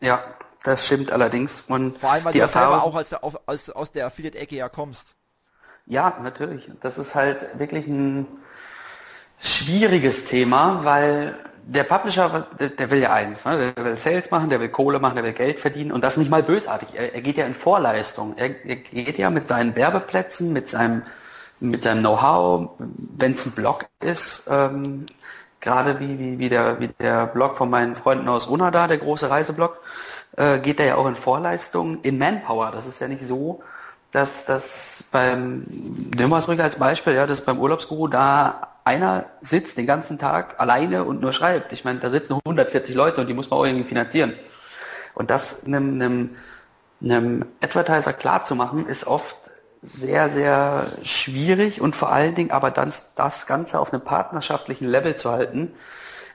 [0.00, 0.22] Ja,
[0.64, 1.62] das stimmt allerdings.
[1.62, 2.80] Und Vor allem, weil du Erfahrung...
[2.80, 5.14] auch aus der, aus, aus der Affiliate-Ecke ja kommst.
[5.86, 6.70] Ja, natürlich.
[6.82, 8.26] Das ist halt wirklich ein
[9.38, 11.34] schwieriges Thema, weil
[11.68, 13.72] der Publisher, der, der will ja eins, ne?
[13.76, 16.30] der will Sales machen, der will Kohle machen, der will Geld verdienen und das nicht
[16.30, 16.88] mal bösartig.
[16.94, 18.34] Er, er geht ja in Vorleistung.
[18.36, 21.02] Er, er, geht ja mit seinen Werbeplätzen, mit seinem
[21.60, 25.06] mit seinem Know-how, wenn es ein Blog ist, ähm,
[25.60, 29.28] gerade wie, wie, wie, der, wie der Blog von meinen Freunden aus Unada, der große
[29.28, 29.76] Reiseblog,
[30.36, 32.70] äh, geht er ja auch in Vorleistungen, in Manpower.
[32.70, 33.62] Das ist ja nicht so,
[34.12, 35.64] dass das beim,
[36.16, 40.18] nehmen wir es ruhig als Beispiel, ja, dass beim Urlaubsguru da einer sitzt den ganzen
[40.18, 41.72] Tag alleine und nur schreibt.
[41.72, 44.34] Ich meine, da sitzen 140 Leute und die muss man auch irgendwie finanzieren.
[45.14, 46.36] Und das einem, einem,
[47.02, 49.36] einem Advertiser klar zu machen, ist oft
[49.82, 55.16] sehr, sehr schwierig und vor allen Dingen aber dann das Ganze auf einem partnerschaftlichen Level
[55.16, 55.72] zu halten,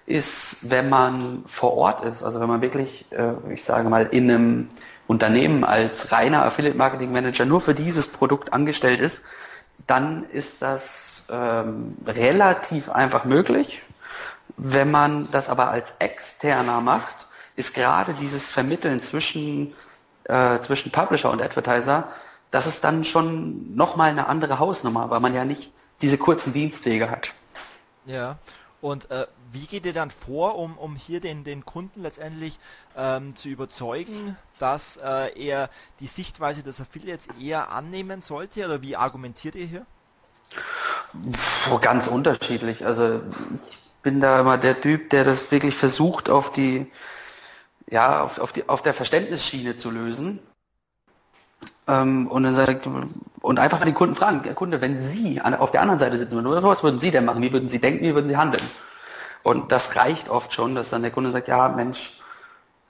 [0.06, 4.30] ist, wenn man vor Ort ist, also wenn man wirklich, äh, ich sage mal, in
[4.30, 4.70] einem
[5.08, 9.22] Unternehmen als reiner Affiliate Marketing Manager nur für dieses Produkt angestellt ist,
[9.88, 13.82] dann ist das ähm, relativ einfach möglich.
[14.58, 19.74] Wenn man das aber als externer macht, ist gerade dieses Vermitteln zwischen,
[20.26, 22.08] äh, zwischen Publisher und Advertiser
[22.54, 25.72] das ist dann schon nochmal eine andere Hausnummer, weil man ja nicht
[26.04, 27.30] diese kurzen Dienstwege hat.
[28.06, 28.38] Ja,
[28.80, 32.60] und äh, wie geht ihr dann vor, um, um hier den, den Kunden letztendlich
[32.96, 38.96] ähm, zu überzeugen, dass äh, er die Sichtweise des Affiliates eher annehmen sollte oder wie
[38.96, 39.86] argumentiert ihr hier?
[41.72, 42.86] Oh, ganz unterschiedlich.
[42.86, 43.22] Also
[43.68, 46.92] ich bin da immer der Typ, der das wirklich versucht auf die
[47.90, 50.40] ja, auf, auf, die, auf der Verständnisschiene zu lösen
[51.88, 52.88] ähm, und dann sagt,
[53.42, 56.44] und einfach mal den Kunden fragen, der Kunde, wenn Sie auf der anderen Seite sitzen
[56.44, 57.42] würden, was würden Sie denn machen?
[57.42, 58.06] Wie würden Sie denken?
[58.06, 58.64] Wie würden Sie handeln?
[59.44, 62.20] Und das reicht oft schon, dass dann der Kunde sagt, ja, Mensch,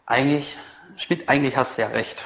[0.05, 0.55] eigentlich,
[0.97, 2.23] Schmidt, eigentlich hast du ja recht.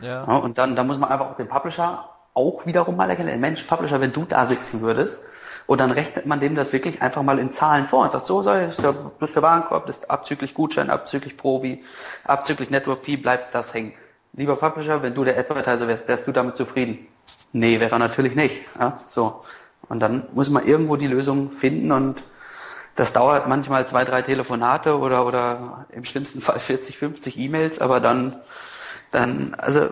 [0.00, 0.24] Ja.
[0.26, 3.62] ja und dann, dann muss man einfach auch den Publisher auch wiederum mal erkennen, Mensch,
[3.64, 5.22] Publisher, wenn du da sitzen würdest,
[5.66, 8.42] und dann rechnet man dem das wirklich einfach mal in Zahlen vor und sagt, so
[8.42, 11.84] soll es, das ist der Warenkorb, das ist abzüglich Gutschein, abzüglich Provi,
[12.24, 13.92] abzüglich Network Fee, bleibt das hängen
[14.32, 17.06] lieber Publisher, wenn du der Advertiser wärst, wärst du damit zufrieden?
[17.52, 18.56] Nee, wäre natürlich nicht.
[18.78, 19.42] Ja, so.
[19.88, 22.22] Und dann muss man irgendwo die Lösung finden und
[22.96, 27.98] das dauert manchmal zwei, drei Telefonate oder, oder im schlimmsten Fall 40, 50 E-Mails, aber
[27.98, 28.36] dann,
[29.10, 29.88] dann, also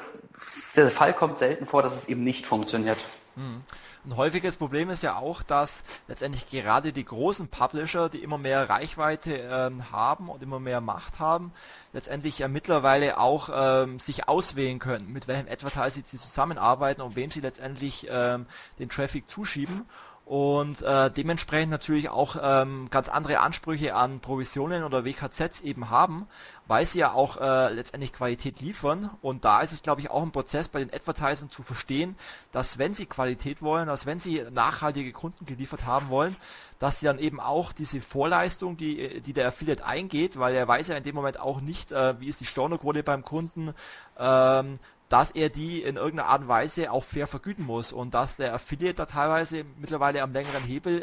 [0.77, 2.99] der Fall kommt selten vor, dass es eben nicht funktioniert.
[3.35, 3.63] Hm.
[4.09, 8.71] Ein häufiges Problem ist ja auch, dass letztendlich gerade die großen Publisher, die immer mehr
[8.71, 11.53] Reichweite ähm, haben und immer mehr Macht haben,
[11.93, 17.31] letztendlich ja mittlerweile auch ähm, sich auswählen können, mit welchem Advertiser sie zusammenarbeiten und wem
[17.31, 18.47] sie letztendlich ähm,
[18.79, 19.85] den Traffic zuschieben
[20.29, 26.27] und äh, dementsprechend natürlich auch ähm, ganz andere Ansprüche an Provisionen oder WKZs eben haben,
[26.67, 29.09] weil sie ja auch äh, letztendlich Qualität liefern.
[29.23, 32.15] Und da ist es glaube ich auch ein Prozess bei den Advertisern zu verstehen,
[32.53, 36.37] dass wenn sie Qualität wollen, dass wenn sie nachhaltige Kunden geliefert haben wollen,
[36.79, 40.89] dass sie dann eben auch diese Vorleistung, die, die der Affiliate eingeht, weil er weiß
[40.89, 43.73] ja in dem Moment auch nicht, äh, wie ist die Stornoquote beim Kunden,
[44.19, 48.37] ähm, dass er die in irgendeiner Art und Weise auch fair vergüten muss und dass
[48.37, 51.03] der Affiliate da teilweise mittlerweile am längeren Hebel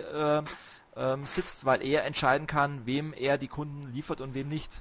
[0.95, 4.72] äh, äh, sitzt, weil er entscheiden kann, wem er die Kunden liefert und wem nicht.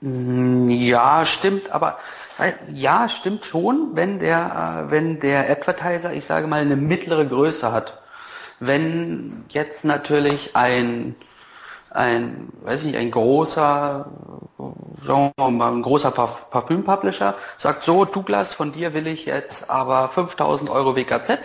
[0.00, 1.98] Mm, ja, stimmt, aber
[2.38, 7.26] äh, ja, stimmt schon, wenn der, äh, wenn der Advertiser, ich sage mal, eine mittlere
[7.26, 7.98] Größe hat.
[8.58, 11.16] Wenn jetzt natürlich ein
[11.94, 14.06] ein, weiß nicht, ein großer,
[15.04, 20.08] sagen wir mal, ein großer Parfüm-Publisher sagt so, Douglas, von dir will ich jetzt aber
[20.08, 21.38] 5000 Euro WKZ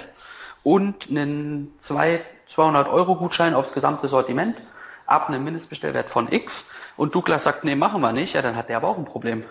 [0.64, 4.58] und einen 200 Euro Gutschein aufs gesamte Sortiment
[5.06, 8.70] ab einem Mindestbestellwert von X und Douglas sagt, nee, machen wir nicht, ja, dann hat
[8.70, 9.46] der aber auch ein Problem.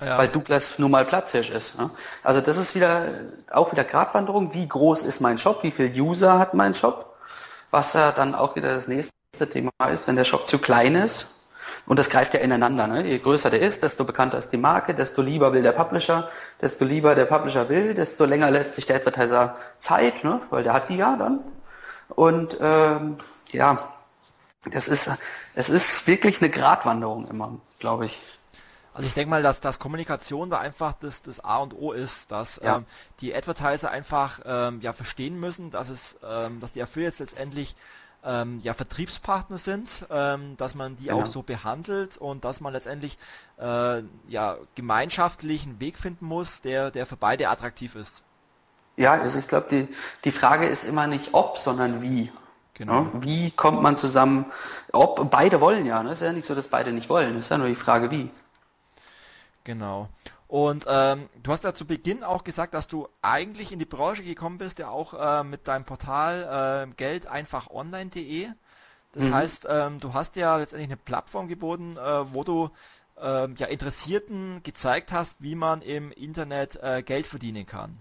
[0.00, 0.18] Ja.
[0.18, 1.78] Weil Douglas nun mal Platzhirsch ist.
[1.78, 1.88] Ne?
[2.24, 3.04] Also das ist wieder
[3.52, 4.52] auch wieder Gratwanderung.
[4.52, 5.62] Wie groß ist mein Shop?
[5.62, 7.14] Wie viel User hat mein Shop?
[7.70, 11.26] Was ja dann auch wieder das nächste Thema ist, wenn der Shop zu klein ist.
[11.86, 12.86] Und das greift ja ineinander.
[12.86, 13.06] Ne?
[13.06, 16.30] Je größer der ist, desto bekannter ist die Marke, desto lieber will der Publisher,
[16.60, 20.42] desto lieber der Publisher will, desto länger lässt sich der Advertiser Zeit, ne?
[20.50, 21.40] weil der hat die ja dann.
[22.08, 23.16] Und ähm,
[23.50, 23.78] ja,
[24.70, 25.10] das ist,
[25.54, 28.20] es ist wirklich eine Gratwanderung immer, glaube ich.
[28.94, 32.30] Also ich denke mal, dass, dass Kommunikation da einfach das, das A und O ist,
[32.30, 32.76] dass ja.
[32.76, 32.86] ähm,
[33.20, 37.74] die Advertiser einfach ähm, ja verstehen müssen, dass es, ähm, dass die Affiliates letztendlich
[38.24, 41.22] ähm, ja Vertriebspartner sind, ähm, dass man die genau.
[41.22, 43.18] auch so behandelt und dass man letztendlich
[43.58, 48.22] äh, ja gemeinschaftlich einen Weg finden muss, der der für beide attraktiv ist.
[48.96, 49.88] Ja, also ich glaube, die,
[50.24, 52.30] die Frage ist immer nicht ob, sondern wie.
[52.74, 53.06] Genau.
[53.14, 54.46] Wie kommt man zusammen?
[54.92, 56.12] Ob beide wollen ja, ne?
[56.12, 57.38] Ist ja nicht so, dass beide nicht wollen.
[57.38, 58.30] Ist ja nur die Frage, wie.
[59.64, 60.08] Genau.
[60.52, 64.22] Und ähm, du hast ja zu Beginn auch gesagt, dass du eigentlich in die Branche
[64.22, 68.48] gekommen bist, ja auch äh, mit deinem Portal äh, Geld einfach online.de.
[69.14, 69.34] Das mhm.
[69.34, 72.68] heißt, ähm, du hast ja letztendlich eine Plattform geboten, äh, wo du
[73.18, 77.96] ähm, ja Interessierten gezeigt hast, wie man im Internet äh, Geld verdienen kann.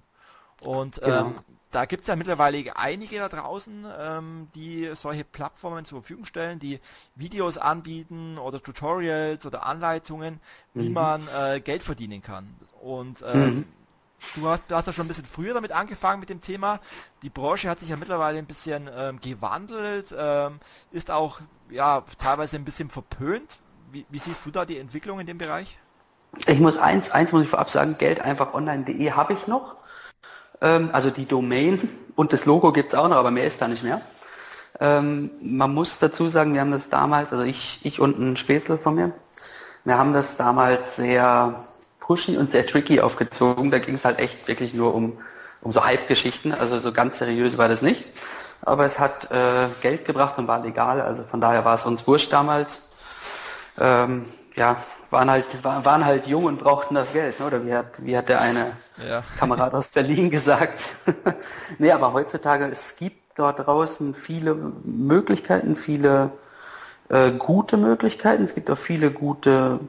[0.60, 1.28] Und genau.
[1.28, 1.36] ähm,
[1.72, 6.60] da gibt es ja mittlerweile einige da draußen, ähm, die solche Plattformen zur Verfügung stellen,
[6.60, 6.80] die
[7.16, 10.40] Videos anbieten oder Tutorials oder Anleitungen,
[10.74, 10.94] wie mhm.
[10.94, 12.54] man äh, Geld verdienen kann.
[12.82, 13.66] Und ähm, mhm.
[14.36, 16.80] du, hast, du hast ja schon ein bisschen früher damit angefangen mit dem Thema.
[17.24, 20.60] Die Branche hat sich ja mittlerweile ein bisschen ähm, gewandelt, ähm,
[20.92, 23.60] ist auch ja teilweise ein bisschen verpönt.
[23.92, 25.78] Wie, wie siehst du da die Entwicklung in dem Bereich?
[26.48, 29.76] Ich muss eins, eins muss ich vorab sagen, Geld einfach online.de habe ich noch.
[30.62, 33.84] Ähm, also die Domain und das Logo gibt's auch noch, aber mehr ist da nicht
[33.84, 34.02] mehr.
[34.80, 38.78] Ähm, man muss dazu sagen, wir haben das damals, also ich, ich und ein Spätzle
[38.78, 39.12] von mir,
[39.84, 41.66] wir haben das damals sehr
[42.00, 43.72] pushy und sehr tricky aufgezogen.
[43.72, 45.18] Da ging es halt echt wirklich nur um,
[45.62, 48.12] um so Hype-Geschichten, also so ganz seriös war das nicht.
[48.64, 52.06] Aber es hat äh, Geld gebracht und war legal, also von daher war es uns
[52.06, 52.90] wurscht damals.
[53.80, 54.78] Ähm, ja,
[55.12, 57.46] waren halt, waren halt jung und brauchten das Geld, ne?
[57.46, 59.24] oder wie hat, wie hat der eine ja.
[59.38, 60.80] Kamerad aus Berlin gesagt.
[61.78, 66.32] nee, aber heutzutage, es gibt dort draußen viele Möglichkeiten, viele
[67.10, 68.44] äh, gute Möglichkeiten.
[68.44, 69.80] Es gibt auch viele gute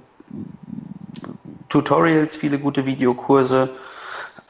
[1.69, 3.71] Tutorials, viele gute Videokurse.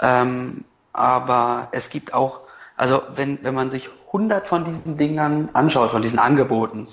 [0.01, 2.41] Ähm, aber es gibt auch,
[2.77, 6.89] also wenn, wenn man sich 100 von diesen Dingern anschaut, von diesen Angeboten,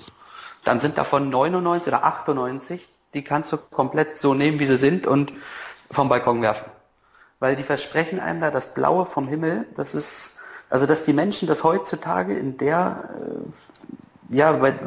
[0.64, 5.06] dann sind davon 99 oder 98 die kannst du komplett so nehmen, wie sie sind
[5.06, 5.32] und
[5.90, 6.70] vom Balkon werfen.
[7.38, 10.38] Weil die versprechen einem da das Blaue vom Himmel, das ist,
[10.68, 13.10] also dass die Menschen das heutzutage in der,
[14.30, 14.78] äh, ja, weil,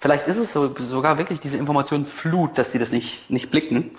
[0.00, 3.96] vielleicht ist es so, sogar wirklich diese Informationsflut, dass sie das nicht, nicht blicken.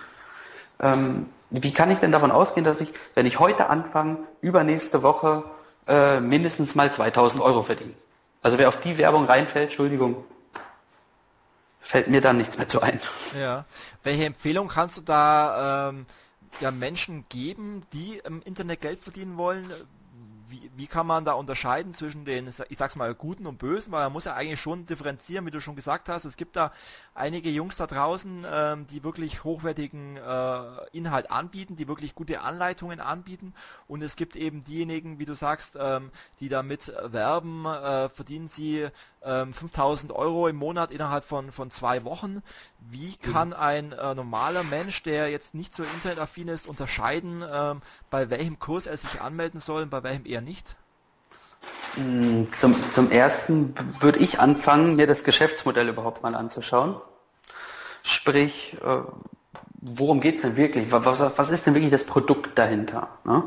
[0.79, 5.43] Ähm, wie kann ich denn davon ausgehen, dass ich, wenn ich heute anfange, übernächste Woche
[5.87, 7.93] äh, mindestens mal 2000 Euro verdiene?
[8.41, 10.23] Also wer auf die Werbung reinfällt, Entschuldigung,
[11.89, 13.01] fällt mir dann nichts mehr zu ein.
[13.35, 13.65] Ja.
[14.03, 16.05] Welche Empfehlung kannst du da ähm,
[16.59, 19.73] ja, Menschen geben, die im Internet Geld verdienen wollen?
[20.49, 24.03] wie, wie kann man da unterscheiden zwischen den, ich sag's mal, guten und bösen, weil
[24.05, 26.25] man muss ja eigentlich schon differenzieren, wie du schon gesagt hast.
[26.25, 26.71] Es gibt da
[27.13, 30.61] einige Jungs da draußen, ähm, die wirklich hochwertigen äh,
[30.91, 33.53] Inhalt anbieten, die wirklich gute Anleitungen anbieten
[33.87, 38.87] und es gibt eben diejenigen, wie du sagst, ähm, die damit werben, äh, verdienen sie
[39.23, 42.41] ähm, 5000 Euro im Monat innerhalb von, von zwei Wochen.
[42.79, 48.29] Wie kann ein äh, normaler Mensch, der jetzt nicht so internetaffin ist, unterscheiden, ähm, bei
[48.29, 50.75] welchem Kurs er sich anmelden soll und bei welchem eher nicht?
[51.97, 56.95] Mm, zum, zum ersten würde ich anfangen, mir das Geschäftsmodell überhaupt mal anzuschauen.
[58.03, 59.01] Sprich, äh,
[59.81, 60.91] worum geht es denn wirklich?
[60.91, 63.09] Was, was, ist denn wirklich das Produkt dahinter?
[63.25, 63.43] Ne?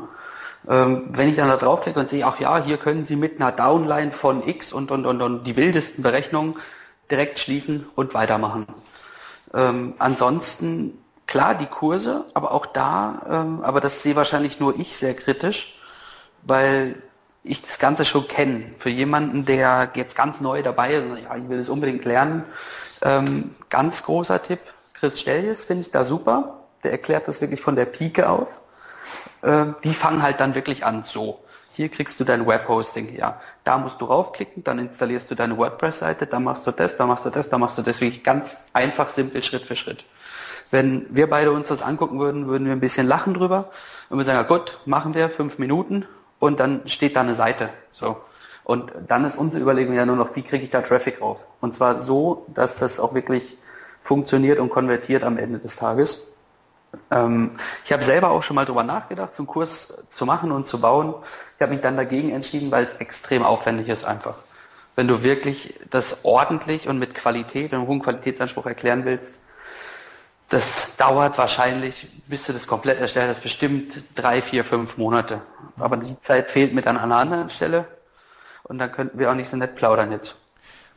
[0.69, 3.51] Ähm, wenn ich dann da draufklicke und sehe, ach ja, hier können Sie mit einer
[3.51, 6.55] Downline von X und, und, und, und die wildesten Berechnungen
[7.11, 8.67] direkt schließen und weitermachen.
[9.53, 10.97] Ähm, ansonsten,
[11.27, 15.77] klar, die Kurse, aber auch da, ähm, aber das sehe wahrscheinlich nur ich sehr kritisch,
[16.43, 16.95] weil
[17.43, 18.65] ich das Ganze schon kenne.
[18.77, 22.45] Für jemanden, der jetzt ganz neu dabei ist, ja, ich will das unbedingt lernen,
[23.01, 24.59] ähm, ganz großer Tipp,
[24.93, 26.61] Chris Stelljes finde ich da super.
[26.83, 28.61] Der erklärt das wirklich von der Pike auf.
[29.43, 31.43] Ähm, die fangen halt dann wirklich an so.
[31.73, 33.41] Hier kriegst du dein Webhosting, ja.
[33.63, 37.25] Da musst du raufklicken, dann installierst du deine WordPress-Seite, dann machst du das, dann machst
[37.25, 40.05] du das, dann machst du das wirklich ganz einfach, simpel, Schritt für Schritt.
[40.69, 43.71] Wenn wir beide uns das angucken würden, würden wir ein bisschen lachen drüber
[44.09, 46.05] und wir sagen, ja gut, machen wir fünf Minuten
[46.39, 47.69] und dann steht da eine Seite.
[47.91, 48.17] So.
[48.63, 51.39] Und dann ist unsere Überlegung ja nur noch, wie kriege ich da Traffic auf?
[51.59, 53.57] Und zwar so, dass das auch wirklich
[54.03, 56.32] funktioniert und konvertiert am Ende des Tages.
[57.11, 60.67] Ähm, ich habe selber auch schon mal drüber nachgedacht, so einen Kurs zu machen und
[60.67, 61.15] zu bauen.
[61.55, 64.35] Ich habe mich dann dagegen entschieden, weil es extrem aufwendig ist einfach.
[64.95, 69.39] Wenn du wirklich das ordentlich und mit Qualität, einem hohen Qualitätsanspruch erklären willst,
[70.49, 75.41] das dauert wahrscheinlich, bis du das komplett erstellt hast, bestimmt drei, vier, fünf Monate.
[75.79, 77.85] Aber die Zeit fehlt mir dann an einer anderen Stelle.
[78.63, 80.35] Und dann könnten wir auch nicht so nett plaudern jetzt.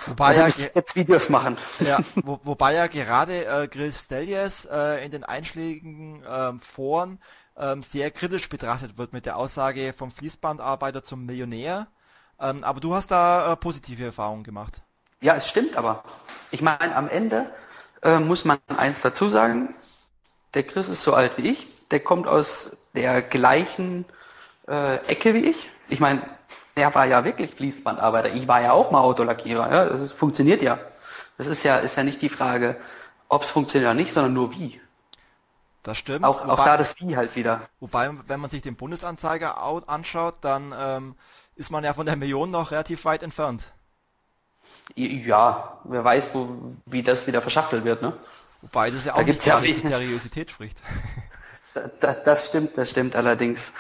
[0.07, 1.57] Wobei also ja, jetzt Videos machen.
[1.81, 7.19] Ja, wo, wobei ja gerade äh, Grill Stellies äh, in den einschlägigen ähm, Foren
[7.57, 11.89] ähm, sehr kritisch betrachtet wird mit der Aussage vom Fließbandarbeiter zum Millionär.
[12.39, 14.83] Ähm, aber du hast da äh, positive Erfahrungen gemacht.
[15.21, 16.05] Ja, es stimmt aber.
[16.51, 17.51] Ich meine, am Ende
[18.03, 19.75] äh, muss man eins dazu sagen.
[20.55, 21.67] Der Chris ist so alt wie ich.
[21.91, 24.05] Der kommt aus der gleichen
[24.69, 25.71] äh, Ecke wie ich.
[25.89, 26.23] Ich meine,
[26.77, 28.35] der war ja wirklich Fließbandarbeiter.
[28.35, 29.71] Ich war ja auch mal Autolackierer.
[29.73, 29.85] Ja?
[29.87, 30.79] Das funktioniert ja.
[31.39, 32.77] Das ist ja, ist ja nicht die Frage,
[33.29, 34.81] ob es funktioniert oder nicht, sondern nur wie.
[35.83, 36.25] Das stimmt.
[36.25, 37.61] Auch, wobei, auch da das Wie halt wieder.
[37.81, 41.15] Wobei, wenn man sich den Bundesanzeiger anschaut, dann ähm,
[41.55, 43.73] ist man ja von der Million noch relativ weit entfernt.
[44.95, 48.13] Ja, wer weiß, wo, wie das wieder verschachtelt wird, ne?
[48.63, 50.79] Wobei das ja auch da nicht ja die Seriosität spricht.
[52.01, 53.71] Das, das stimmt, das stimmt allerdings.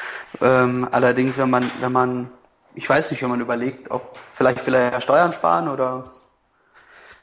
[0.43, 2.31] Ähm, allerdings, wenn man, wenn man
[2.77, 6.05] ich weiß nicht, wenn man überlegt, ob vielleicht will er ja Steuern sparen oder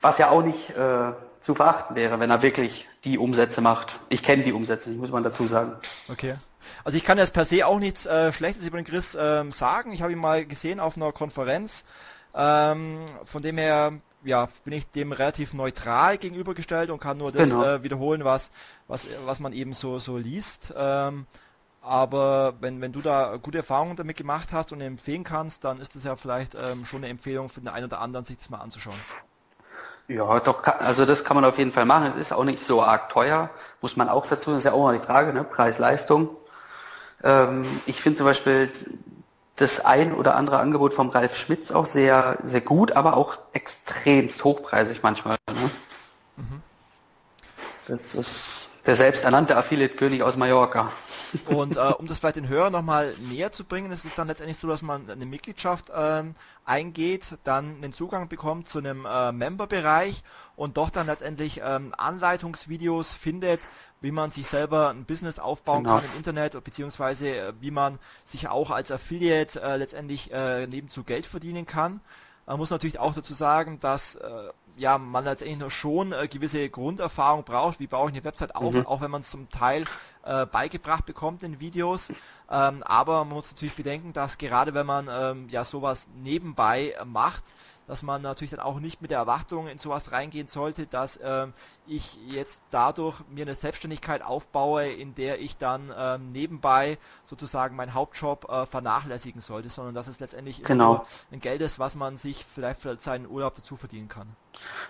[0.02, 4.00] was ja auch nicht äh, zu verachten wäre, wenn er wirklich die Umsätze macht.
[4.10, 5.74] Ich kenne die Umsätze nicht, muss man dazu sagen.
[6.10, 6.36] Okay.
[6.84, 9.94] Also ich kann jetzt per se auch nichts äh, Schlechtes über den Chris ähm, sagen.
[9.94, 11.84] Ich habe ihn mal gesehen auf einer Konferenz.
[12.36, 13.94] Ähm, von dem her
[14.24, 17.64] ja, bin ich dem relativ neutral gegenübergestellt und kann nur das genau.
[17.64, 18.50] äh, wiederholen, was,
[18.88, 20.74] was, was man eben so, so liest.
[20.76, 21.28] Ähm,
[21.84, 25.96] aber wenn, wenn du da gute Erfahrungen damit gemacht hast und empfehlen kannst, dann ist
[25.96, 28.60] das ja vielleicht ähm, schon eine Empfehlung für den einen oder anderen, sich das mal
[28.60, 28.96] anzuschauen.
[30.08, 32.08] Ja, doch, also das kann man auf jeden Fall machen.
[32.08, 33.50] Es ist auch nicht so arg teuer,
[33.82, 35.44] muss man auch dazu, das ist ja auch mal die Frage, ne?
[35.44, 36.30] Preis-Leistung.
[37.24, 38.72] Ähm, ich finde zum Beispiel
[39.56, 44.44] das ein oder andere Angebot vom Ralf Schmitz auch sehr, sehr gut, aber auch extremst
[44.44, 45.38] hochpreisig manchmal.
[45.48, 45.70] Ne?
[46.38, 46.62] Mhm.
[47.88, 50.92] Das ist der selbsternannte Affiliate-König aus Mallorca.
[51.48, 54.58] Und äh, um das vielleicht den Hörer nochmal näher zu bringen, ist es dann letztendlich
[54.58, 60.24] so, dass man eine Mitgliedschaft ähm, eingeht, dann den Zugang bekommt zu einem äh, Member-Bereich
[60.56, 63.62] und doch dann letztendlich ähm, Anleitungsvideos findet,
[64.02, 65.98] wie man sich selber ein Business aufbauen genau.
[65.98, 71.04] kann im Internet, beziehungsweise äh, wie man sich auch als Affiliate äh, letztendlich äh, nebenzu
[71.04, 72.02] Geld verdienen kann.
[72.46, 76.70] Man muss natürlich auch dazu sagen, dass äh, ja, man letztendlich nur schon äh, gewisse
[76.70, 78.88] Grunderfahrung braucht, wie baue ich eine Website auf, mhm.
[78.88, 79.86] auch wenn man es zum Teil
[80.24, 82.10] äh, beigebracht bekommt in Videos.
[82.50, 87.06] Ähm, aber man muss natürlich bedenken, dass gerade wenn man ähm, ja sowas nebenbei äh,
[87.06, 87.44] macht,
[87.88, 91.54] dass man natürlich dann auch nicht mit der Erwartung in sowas reingehen sollte, dass ähm,
[91.86, 97.94] ich jetzt dadurch mir eine Selbstständigkeit aufbaue, in der ich dann ähm, nebenbei sozusagen meinen
[97.94, 101.06] Hauptjob äh, vernachlässigen sollte, sondern dass es letztendlich genau.
[101.32, 104.36] ein Geld ist, was man sich vielleicht für seinen Urlaub dazu verdienen kann.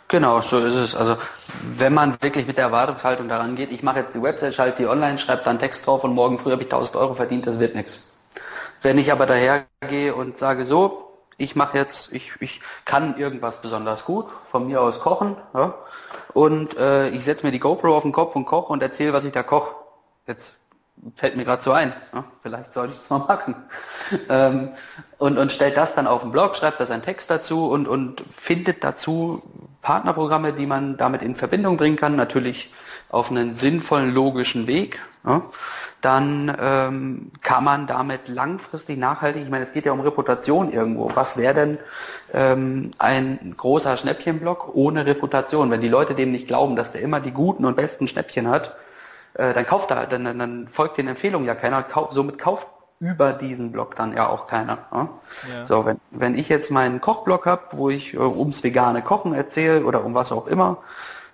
[0.07, 0.95] Genau, so ist es.
[0.95, 1.17] Also
[1.63, 4.87] wenn man wirklich mit der Erwartungshaltung daran geht, ich mache jetzt die Website, schalte die
[4.87, 7.75] online, schreibe dann Text drauf und morgen früh habe ich 1000 Euro verdient, das wird
[7.75, 8.11] nichts.
[8.81, 14.05] Wenn ich aber dahergehe und sage so, ich mache jetzt, ich, ich kann irgendwas besonders
[14.05, 15.73] gut, von mir aus kochen, ja,
[16.33, 19.23] und äh, ich setze mir die GoPro auf den Kopf und koche und erzähle, was
[19.23, 19.75] ich da koche.
[20.27, 20.53] Jetzt
[21.15, 23.55] fällt mir gerade so ein, ja, vielleicht sollte ich es mal machen.
[24.29, 24.69] ähm,
[25.17, 28.21] und und stellt das dann auf den Blog, schreibt das einen Text dazu und, und
[28.21, 29.43] findet dazu
[29.81, 32.71] Partnerprogramme, die man damit in Verbindung bringen kann, natürlich
[33.09, 34.99] auf einen sinnvollen, logischen Weg.
[35.25, 35.41] Ja
[36.03, 41.09] dann ähm, kann man damit langfristig nachhaltig, ich meine, es geht ja um Reputation irgendwo.
[41.15, 41.77] Was wäre denn
[42.33, 45.71] ähm, ein großer Schnäppchenblock ohne Reputation?
[45.71, 48.75] Wenn die Leute dem nicht glauben, dass der immer die guten und besten Schnäppchen hat,
[49.35, 52.67] äh, dann kauft er, dann, dann folgt den Empfehlungen ja keiner, kauf, somit kauft
[52.99, 54.77] über diesen Blog dann ja auch keiner.
[54.91, 55.09] Ja?
[55.51, 55.65] Ja.
[55.65, 59.83] So, wenn, wenn ich jetzt meinen Kochblog habe, wo ich äh, ums vegane Kochen erzähle
[59.85, 60.77] oder um was auch immer,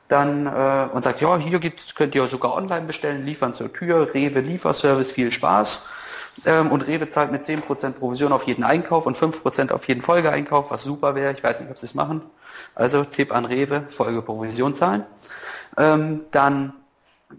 [0.07, 4.13] dann äh, und sagt, ja, hier gibt's, könnt ihr sogar online bestellen, liefern zur Tür,
[4.13, 5.85] Rewe Lieferservice, viel Spaß.
[6.45, 10.71] Ähm, und Rewe zahlt mit 10% Provision auf jeden Einkauf und 5% auf jeden Folgeeinkauf,
[10.71, 11.33] was super wäre.
[11.33, 12.21] Ich weiß nicht, ob sie es machen.
[12.73, 15.05] Also Tipp an Rewe, Folgeprovision zahlen.
[15.77, 16.73] Ähm, dann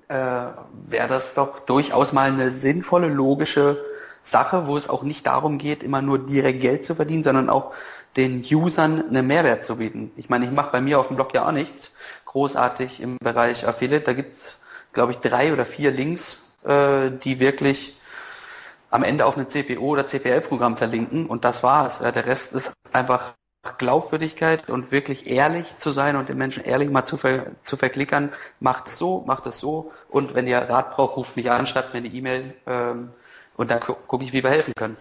[0.08, 3.84] äh, wäre das doch durchaus mal eine sinnvolle, logische
[4.22, 7.72] Sache, wo es auch nicht darum geht, immer nur direkt Geld zu verdienen, sondern auch
[8.16, 10.10] den Usern einen Mehrwert zu bieten.
[10.16, 11.92] Ich meine, ich mache bei mir auf dem Blog ja auch nichts
[12.26, 14.04] großartig im Bereich Affiliate.
[14.04, 14.60] Da gibt's,
[14.92, 17.98] glaube ich, drei oder vier Links, äh, die wirklich
[18.90, 22.00] am Ende auf ein CPO oder CPL-Programm verlinken und das war's.
[22.00, 26.90] Ja, der Rest ist einfach Glaubwürdigkeit und wirklich ehrlich zu sein und den Menschen ehrlich
[26.90, 30.92] mal zu, ver zu verklickern, macht es so, macht es so und wenn ihr Rat
[30.94, 33.10] braucht, ruft mich an, schreibt mir eine E-Mail ähm,
[33.56, 34.96] und dann gu gucke ich, wie wir helfen können.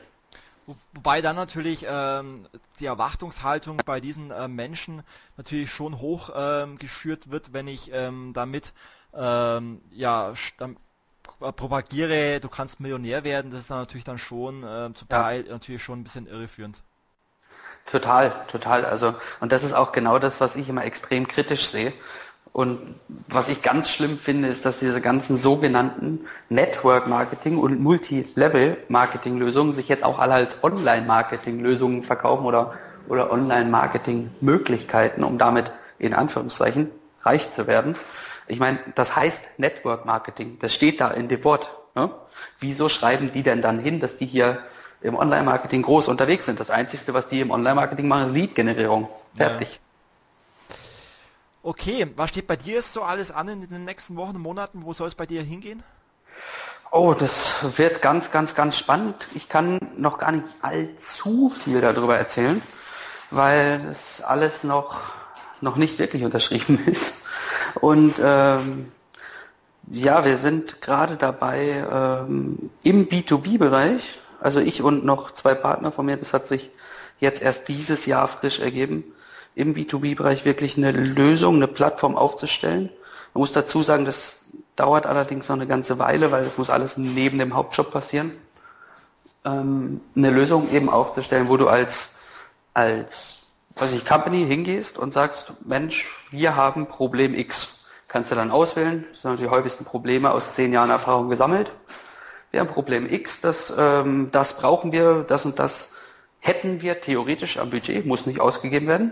[0.93, 2.47] Wobei dann natürlich ähm,
[2.79, 5.03] die Erwartungshaltung bei diesen äh, Menschen
[5.37, 8.73] natürlich schon hoch ähm, geschürt wird, wenn ich ähm, damit
[9.15, 14.93] ähm, ja äh, propagiere, du kannst Millionär werden, das ist dann natürlich dann schon äh,
[14.93, 15.53] zum Teil ja.
[15.53, 16.83] natürlich schon ein bisschen irreführend.
[17.91, 18.85] Total, total.
[18.85, 21.91] Also, und das ist auch genau das, was ich immer extrem kritisch sehe.
[22.51, 22.79] Und
[23.27, 30.03] was ich ganz schlimm finde, ist, dass diese ganzen sogenannten Network-Marketing und Multi-Level-Marketing-Lösungen sich jetzt
[30.03, 32.73] auch alle als Online-Marketing-Lösungen verkaufen oder,
[33.07, 36.91] oder Online-Marketing-Möglichkeiten, um damit in Anführungszeichen
[37.23, 37.95] reich zu werden.
[38.47, 40.57] Ich meine, das heißt Network Marketing.
[40.59, 41.69] Das steht da in dem Wort.
[41.95, 42.09] Ne?
[42.59, 44.59] Wieso schreiben die denn dann hin, dass die hier
[45.01, 46.59] im Online-Marketing groß unterwegs sind?
[46.59, 49.07] Das Einzige, was die im Online-Marketing machen, ist Lead-Generierung.
[49.35, 49.69] Fertig.
[49.71, 50.75] Ja.
[51.61, 54.85] Okay, was steht bei dir so alles an in den nächsten Wochen und Monaten?
[54.85, 55.83] Wo soll es bei dir hingehen?
[56.91, 59.27] Oh, das wird ganz, ganz, ganz spannend.
[59.35, 62.61] Ich kann noch gar nicht allzu viel darüber erzählen,
[63.29, 64.99] weil das alles noch,
[65.61, 67.27] noch nicht wirklich unterschrieben ist.
[67.81, 68.91] Und ähm,
[69.91, 76.05] ja, wir sind gerade dabei ähm, im B2B-Bereich, also ich und noch zwei Partner von
[76.05, 76.69] mir, das hat sich
[77.19, 79.03] jetzt erst dieses Jahr frisch ergeben,
[79.55, 82.89] im B2B-Bereich wirklich eine Lösung, eine Plattform aufzustellen.
[83.33, 86.97] Man muss dazu sagen, das dauert allerdings noch eine ganze Weile, weil das muss alles
[86.97, 88.31] neben dem Hauptjob passieren.
[89.43, 92.15] Ähm, eine Lösung eben aufzustellen, wo du als,
[92.73, 93.39] als
[93.75, 97.85] weiß ich, Company hingehst und sagst, Mensch, wir haben Problem X.
[98.07, 101.71] Kannst du dann auswählen, das sind die häufigsten Probleme aus zehn Jahren Erfahrung gesammelt.
[102.51, 105.93] Wir haben Problem X, das, ähm, das brauchen wir, das und das
[106.39, 109.11] hätten wir theoretisch am Budget, muss nicht ausgegeben werden.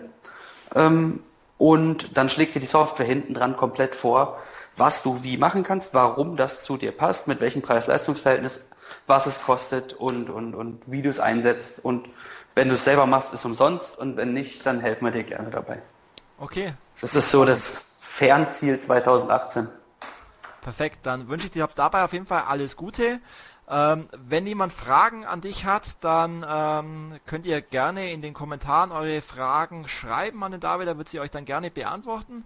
[0.75, 1.19] Ähm,
[1.57, 4.39] und dann schlägt dir die Software hinten dran komplett vor,
[4.75, 8.69] was du wie machen kannst, warum das zu dir passt, mit welchem Preis-Leistungs-Verhältnis,
[9.07, 12.07] was es kostet und, und, und wie du es einsetzt und
[12.55, 15.49] wenn du es selber machst, ist umsonst und wenn nicht, dann helfen wir dir gerne
[15.49, 15.79] dabei.
[16.39, 16.73] Okay.
[17.01, 19.67] Das ist so das Fernziel 2018.
[20.67, 23.21] Perfekt, dann wünsche ich dir dabei auf jeden Fall alles Gute.
[23.69, 28.91] Ähm, wenn jemand Fragen an dich hat, dann ähm, könnt ihr gerne in den Kommentaren
[28.91, 32.43] eure Fragen schreiben an den David, er wird sie euch dann gerne beantworten.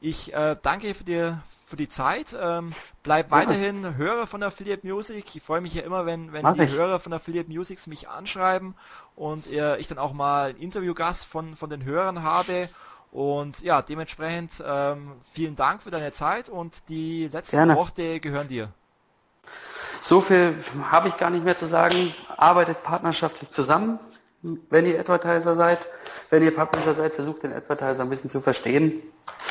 [0.00, 1.32] Ich äh, danke für die,
[1.64, 2.36] für die Zeit.
[2.36, 2.72] Ähm,
[3.04, 3.94] bleib weiterhin ja.
[3.94, 5.36] Hörer von Affiliate Music.
[5.36, 6.72] Ich freue mich ja immer, wenn, wenn die ich.
[6.72, 8.74] Hörer von Affiliate Music mich anschreiben
[9.14, 12.68] und äh, ich dann auch mal einen Interviewgast von, von den Hörern habe.
[13.12, 17.74] Und ja, dementsprechend ähm, vielen Dank für deine Zeit und die letzten Gerne.
[17.74, 18.72] Worte gehören dir.
[20.00, 20.54] So viel
[20.90, 22.14] habe ich gar nicht mehr zu sagen.
[22.36, 23.98] Arbeitet partnerschaftlich zusammen,
[24.42, 25.78] wenn ihr Advertiser seid.
[26.30, 29.02] Wenn ihr Publisher seid, versucht den Advertiser ein bisschen zu verstehen.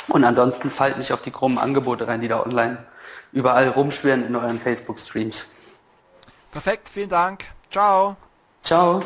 [0.07, 2.85] Und ansonsten fallt nicht auf die krummen Angebote rein, die da online
[3.31, 5.45] überall rumschwirren in euren Facebook-Streams.
[6.51, 7.45] Perfekt, vielen Dank.
[7.69, 8.15] Ciao.
[8.63, 9.01] Ciao.